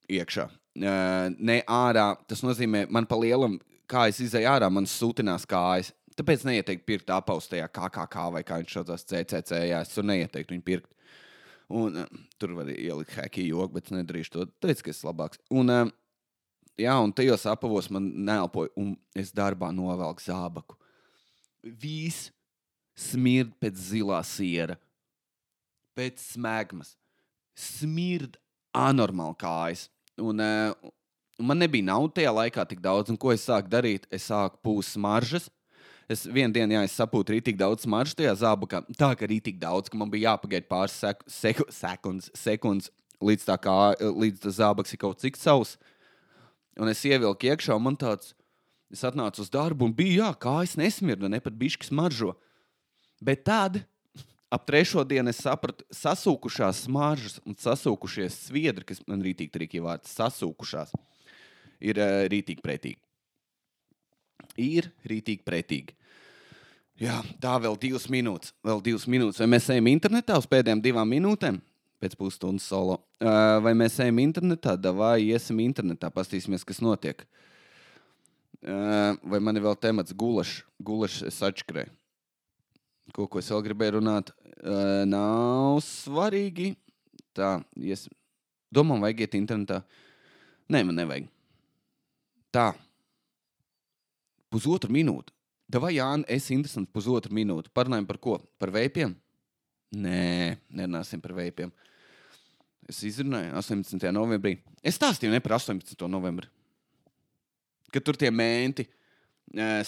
iekšā. 0.09 0.47
Ne 0.77 1.59
ārā. 1.65 2.11
Tas 2.29 2.41
nozīmē, 2.45 2.85
man 2.93 3.05
pa 3.09 3.17
lielam, 3.19 3.57
kā 3.89 4.07
es 4.11 4.21
izēju 4.23 4.49
ārā, 4.53 4.69
man 4.73 4.87
sūtinās 4.89 5.45
kājas. 5.49 5.91
Tāpēc 6.17 6.47
neieteiktu 6.47 6.85
pirkt 6.87 7.11
apaustajā 7.13 7.67
KKK 7.69 8.29
vai 8.33 8.41
kā 8.45 8.57
viņš 8.61 8.73
saucās 8.73 9.05
CCC. 9.05 9.59
Jā, 9.69 9.83
es 9.85 9.93
tur 9.93 10.07
neieteiktu 10.09 10.55
viņu 10.55 10.65
pirkt. 10.65 10.89
Un, 11.67 11.99
uh, 12.01 12.21
tur 12.39 12.55
var 12.57 12.69
ielikt 12.71 13.13
hacki 13.19 13.43
joku, 13.49 13.75
bet 13.75 13.91
nedarīšu 13.93 14.33
to. 14.33 14.45
Tāpēc, 14.63 14.81
ka 14.81 14.93
es 14.93 14.97
esmu 14.97 15.11
labāks. 15.11 15.41
Un, 15.53 15.69
uh, 15.69 15.91
jā, 16.79 16.95
un 17.03 17.13
tajos 17.13 17.45
apavos 17.51 17.91
man 17.93 18.07
neelpoja, 18.25 18.71
un 18.79 18.95
es 19.17 19.33
darbā 19.35 19.69
novelku 19.75 20.23
zābaku. 20.23 20.77
Viss 21.61 22.31
smird 22.97 23.51
pēc 23.61 23.77
zilā 23.91 24.21
siera, 24.25 24.77
pēc 25.97 26.23
smēgmas. 26.31 26.95
Smird 27.57 28.39
anormāli 28.77 29.37
kājas. 29.43 29.85
Un, 30.17 30.41
uh, 30.41 30.95
man 31.37 31.61
nebija 31.61 31.91
naudas 31.91 32.15
tajā 32.17 32.33
laikā 32.39 32.65
tik 32.71 32.81
daudz, 32.81 33.13
un 33.13 33.21
ko 33.21 33.35
es 33.35 33.45
sāku 33.45 33.69
darīt? 33.69 34.09
Es 34.09 34.31
sāku 34.31 34.63
pūst 34.65 34.95
smaržas 34.97 35.51
Es 36.07 36.23
vienā 36.23 36.53
dienā, 36.55 36.77
jā, 36.77 36.85
es 36.87 36.93
sapūtu 36.95 37.33
rītīgi 37.35 37.59
daudz 37.59 37.83
smaržu 37.83 38.15
tajā 38.15 38.31
zābakā. 38.39 38.79
Tā 38.95 39.09
kā 39.19 39.27
rītīgi 39.27 39.59
daudz, 39.59 39.91
ka 39.91 39.99
man 39.99 40.11
bija 40.11 40.31
jāpagaida 40.31 40.67
pāris 40.69 40.95
sek 40.95 41.25
seku 41.27 41.65
sekundes, 41.73 42.29
sekundes, 42.31 42.91
līdz 43.19 43.47
tā 43.49 43.57
kā 43.59 43.73
līdz 43.99 44.45
tas 44.45 44.55
zābaks 44.61 44.95
ir 44.95 45.01
kaut 45.01 45.19
cik 45.19 45.35
savs. 45.39 45.75
Un 46.79 46.87
es 46.87 47.01
ievilku 47.03 47.49
iekšā, 47.49 47.75
un 47.75 47.83
man 47.89 47.97
tāds, 47.99 48.31
es 48.93 49.03
atnācu 49.03 49.43
uz 49.43 49.51
darbu, 49.51 49.89
un 49.89 49.95
bija, 49.97 50.21
jā, 50.21 50.29
kā 50.45 50.53
es 50.63 50.77
nesmirdu, 50.79 51.27
ne 51.27 51.41
pat 51.43 51.57
bišķi 51.59 51.89
smaržo. 51.89 52.37
Bet 53.19 53.43
tad, 53.49 53.81
ap 54.53 54.63
trešo 54.69 55.03
dienu, 55.03 55.33
es 55.33 55.41
sapratu, 55.43 55.83
sasūkušās 55.91 56.85
smaržas 56.85 57.41
un 57.43 57.57
sasūkušies 57.59 58.45
sviedri, 58.45 58.87
kas 58.93 59.03
man 59.09 59.25
rītīgi 59.25 59.51
trīkī 59.57 59.83
vārds 59.83 60.15
sasūkušās, 60.15 60.95
ir 61.83 61.99
uh, 61.99 62.23
rītīgi 62.31 62.63
pretīgi 62.63 63.01
ir 64.57 64.91
rītīgi 65.07 65.45
pretīgi. 65.47 65.95
Jā, 66.97 67.19
tā 67.41 67.53
vēl 67.61 67.75
divas 67.77 68.07
minūtes. 68.09 68.55
Vēl 68.65 68.79
divas 68.81 69.05
minūtes. 69.05 69.37
Vai 69.43 69.49
mēs 69.53 69.67
ejam 69.69 69.89
internetā 69.91 70.37
uz 70.39 70.47
pēdējām 70.49 70.81
divām 70.81 71.11
minūtēm? 71.13 71.59
Pēc 72.01 72.15
pusstundas 72.17 72.65
solo. 72.69 72.99
Vai 73.21 73.73
mēs 73.77 73.99
ejam 74.01 74.17
internetā, 74.21 74.75
vai 74.93 75.27
iesim 75.27 75.61
internetā, 75.61 76.09
paskatīsimies, 76.13 76.65
kas 76.65 76.81
notiek. 76.81 77.21
Vai 78.61 79.39
man 79.41 79.57
ir 79.57 79.65
vēl 79.65 79.77
temats 79.81 80.13
gulašs, 80.17 80.63
gulašs 80.81 81.41
atšķirēju. 81.49 81.93
Ko, 83.13 83.27
ko 83.29 83.39
es 83.39 83.49
vēl 83.53 83.63
gribēju 83.69 83.99
runāt? 83.99 84.33
Nav 85.09 85.77
svarīgi. 85.85 86.73
Tā, 87.37 87.59
iesim. 87.77 88.13
Domām, 88.73 89.05
vajag 89.05 89.21
iet 89.23 89.37
internetā. 89.37 89.83
Nē, 90.73 90.81
man 90.83 90.97
nevajag. 90.97 91.29
Tā, 92.51 92.71
pusotru 94.57 94.93
minūti. 94.93 95.33
Vai 95.77 95.97
Jānis, 95.97 96.27
es 96.31 96.49
interesants 96.55 96.91
pusotru 96.95 97.35
minūti. 97.35 97.69
Parunājam 97.75 98.07
par 98.09 98.19
ko? 98.23 98.37
Par 98.57 98.71
veipiem? 98.73 99.13
Nē, 99.95 100.57
nerunāsim 100.73 101.21
par 101.23 101.35
veipiem. 101.37 101.71
Es 102.87 103.01
izrunāju 103.03 103.51
18. 103.59 104.11
novembrī. 104.15 104.57
Es 104.81 104.95
stāstīju 104.95 105.33
ne 105.33 105.41
par 105.43 105.57
18. 105.59 106.07
novembri. 106.09 106.47
Kad 107.91 108.05
tur 108.07 108.19
tie 108.19 108.31
menti 108.31 108.87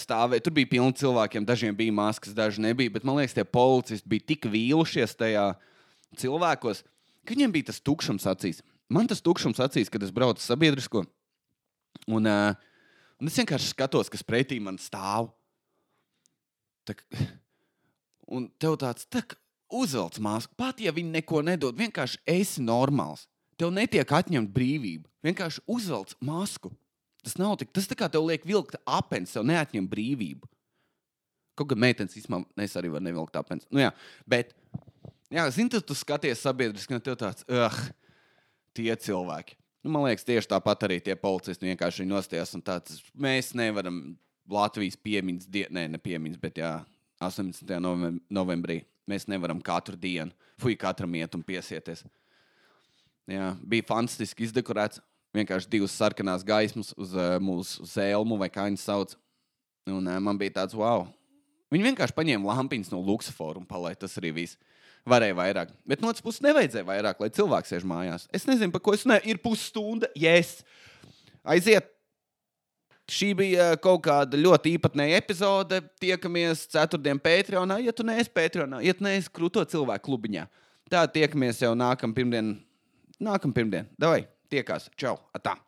stāvēja, 0.00 0.44
tur 0.44 0.54
bija 0.56 0.68
pilni 0.68 0.96
cilvēkiem. 0.96 1.44
Dažiem 1.48 1.76
bija 1.76 1.92
maskas, 1.96 2.36
daži 2.36 2.62
nebija. 2.64 2.92
Bet 2.92 3.04
man 3.04 3.18
liekas, 3.18 3.36
tie 3.36 3.44
policisti 3.44 4.08
bija 4.08 4.28
tik 4.32 4.48
vīlušies 4.52 5.16
tajā 5.16 5.50
cilvēkos, 6.20 6.84
ka 7.24 7.34
viņiem 7.34 7.52
bija 7.56 7.70
tas 7.70 7.80
tukšums 7.80 8.28
acīs. 8.28 8.62
Man 8.90 9.08
tas 9.08 9.20
tukšums 9.22 9.60
acīs, 9.62 9.92
kad 9.92 10.02
es 10.02 10.12
braucu 10.12 10.42
sabiedrisko. 10.42 11.04
Un, 12.08 12.26
uh, 12.26 12.56
Un 13.20 13.28
es 13.28 13.36
vienkārši 13.36 13.74
skatos, 13.74 14.08
kas 14.12 14.24
pretī 14.24 14.56
man 14.62 14.78
stāv. 14.80 15.28
Tā, 16.88 16.96
un 18.36 18.48
tev 18.60 18.78
tāds 18.80 19.04
tā, 19.12 19.22
uzvelc 19.70 20.18
māsku, 20.22 20.56
pat 20.58 20.80
ja 20.82 20.92
viņi 20.94 21.18
neko 21.18 21.42
nedod, 21.46 21.76
vienkārši 21.78 22.22
esi 22.28 22.64
normāls. 22.64 23.26
Tev 23.60 23.74
netiek 23.76 24.08
atņemta 24.08 24.54
brīvība. 24.54 25.04
Vienkārši 25.26 25.62
uzvelc 25.68 26.14
masku. 26.24 26.72
Tas 27.20 27.36
nav 27.36 27.58
tik, 27.60 27.74
tas 27.76 27.84
tā 27.90 27.96
kā 27.98 28.08
tev 28.08 28.24
liek 28.24 28.46
vilkt 28.48 28.78
apelsīnu, 28.88 29.34
tev 29.34 29.48
neatņem 29.50 29.88
brīvību. 29.92 30.48
Kaut 31.60 31.68
gan 31.74 31.82
meitenes 31.84 32.16
īstenībā 32.16 32.64
es 32.64 32.76
arī 32.80 32.88
varu 32.94 33.04
nevilkt 33.04 33.36
apelsīnu. 33.36 33.68
Nu, 33.76 33.82
jā, 33.84 33.90
bet, 34.24 34.54
jā, 35.28 35.44
zini, 35.52 35.82
tu 35.84 35.96
skaties 35.98 36.40
sabiedriski, 36.40 36.96
un 36.96 37.04
tev 37.04 37.18
tāds, 37.20 37.44
ah, 37.52 37.76
tie 38.72 38.88
cilvēki. 38.96 39.59
Nu, 39.80 39.92
man 39.94 40.04
liekas, 40.04 40.26
tieši 40.28 40.50
tāpat 40.50 40.84
arī 40.84 40.98
tie 41.00 41.16
policisti 41.16 41.70
vienkārši 41.70 42.04
nostājās. 42.08 42.52
Tāds, 42.64 42.98
mēs 43.16 43.54
nevaram 43.56 44.02
Latvijas 44.50 44.98
piemiņas 45.00 45.48
dienu, 45.48 45.72
ne, 45.78 45.86
ne 45.94 46.00
piemiņas, 46.00 46.40
bet 46.42 46.60
jā, 46.60 46.72
18. 47.22 47.78
novembrī 48.32 48.82
mēs 49.08 49.26
nevaram 49.30 49.60
katru 49.64 49.96
dienu, 50.00 50.34
fuj, 50.60 50.76
katram 50.80 51.14
iet 51.16 51.36
un 51.36 51.44
piesieties. 51.46 52.04
Jā, 53.30 53.54
bija 53.62 53.86
fantastiski 53.88 54.46
izdekorēts. 54.48 55.00
Vienkārši 55.36 55.70
divas 55.70 55.94
sarkanās 55.94 56.42
gaismas 56.42 56.90
uz 56.98 57.12
uh, 57.14 57.36
mūsu 57.38 57.84
zēlmu, 57.86 58.34
vai 58.40 58.48
kā 58.50 58.64
viņas 58.66 58.86
sauc. 58.88 59.12
Un 59.86 60.02
uh, 60.02 60.16
man 60.18 60.40
bija 60.40 60.56
tāds, 60.58 60.74
wow. 60.74 61.06
Viņi 61.70 61.86
vienkārši 61.92 62.16
paņēma 62.16 62.50
lampiņas 62.50 62.90
no 62.90 62.98
Luksafora 63.06 63.60
un 63.60 63.68
palaida 63.68 64.02
tas 64.02 64.18
arī 64.18 64.32
viss. 64.40 64.58
Varēja 65.08 65.36
vairāk. 65.36 65.70
Bet 65.88 66.02
no 66.02 66.10
otras 66.10 66.24
puses, 66.24 66.42
nevajadzēja 66.44 66.86
vairāk, 66.86 67.22
lai 67.22 67.30
cilvēks 67.32 67.72
sēž 67.72 67.86
mājās. 67.88 68.26
Es 68.36 68.44
nezinu, 68.48 68.72
par 68.74 68.82
ko 68.84 68.94
es 68.96 69.06
runāju. 69.06 69.24
Ir 69.32 69.40
pusstunda, 69.42 70.10
yes. 70.18 70.60
Aiziet. 71.44 71.88
Šī 73.10 73.32
bija 73.34 73.72
kaut 73.82 74.04
kāda 74.04 74.38
ļoti 74.38 74.76
īpatnēja 74.76 75.18
epizode. 75.18 75.80
Tiekamies 76.02 76.66
ceturtdien 76.70 77.18
Patreonā. 77.22 77.80
Ja 77.82 77.94
tu 77.96 78.06
neesi 78.06 78.30
Patreonā, 78.30 78.82
ja 78.86 78.94
tu 78.94 79.06
neesi 79.06 79.32
krūto 79.34 79.64
cilvēku 79.72 80.06
klubiņā, 80.10 80.44
tā 80.92 81.06
tiekamies 81.10 81.64
jau 81.64 81.72
nākamā 81.78 82.14
pirmdiena. 82.20 82.54
Nākamā 83.20 83.56
pirmdiena. 83.56 83.90
Davai, 84.00 84.22
tiekās. 84.52 84.88
Čau! 85.00 85.18
Atā! 85.36 85.58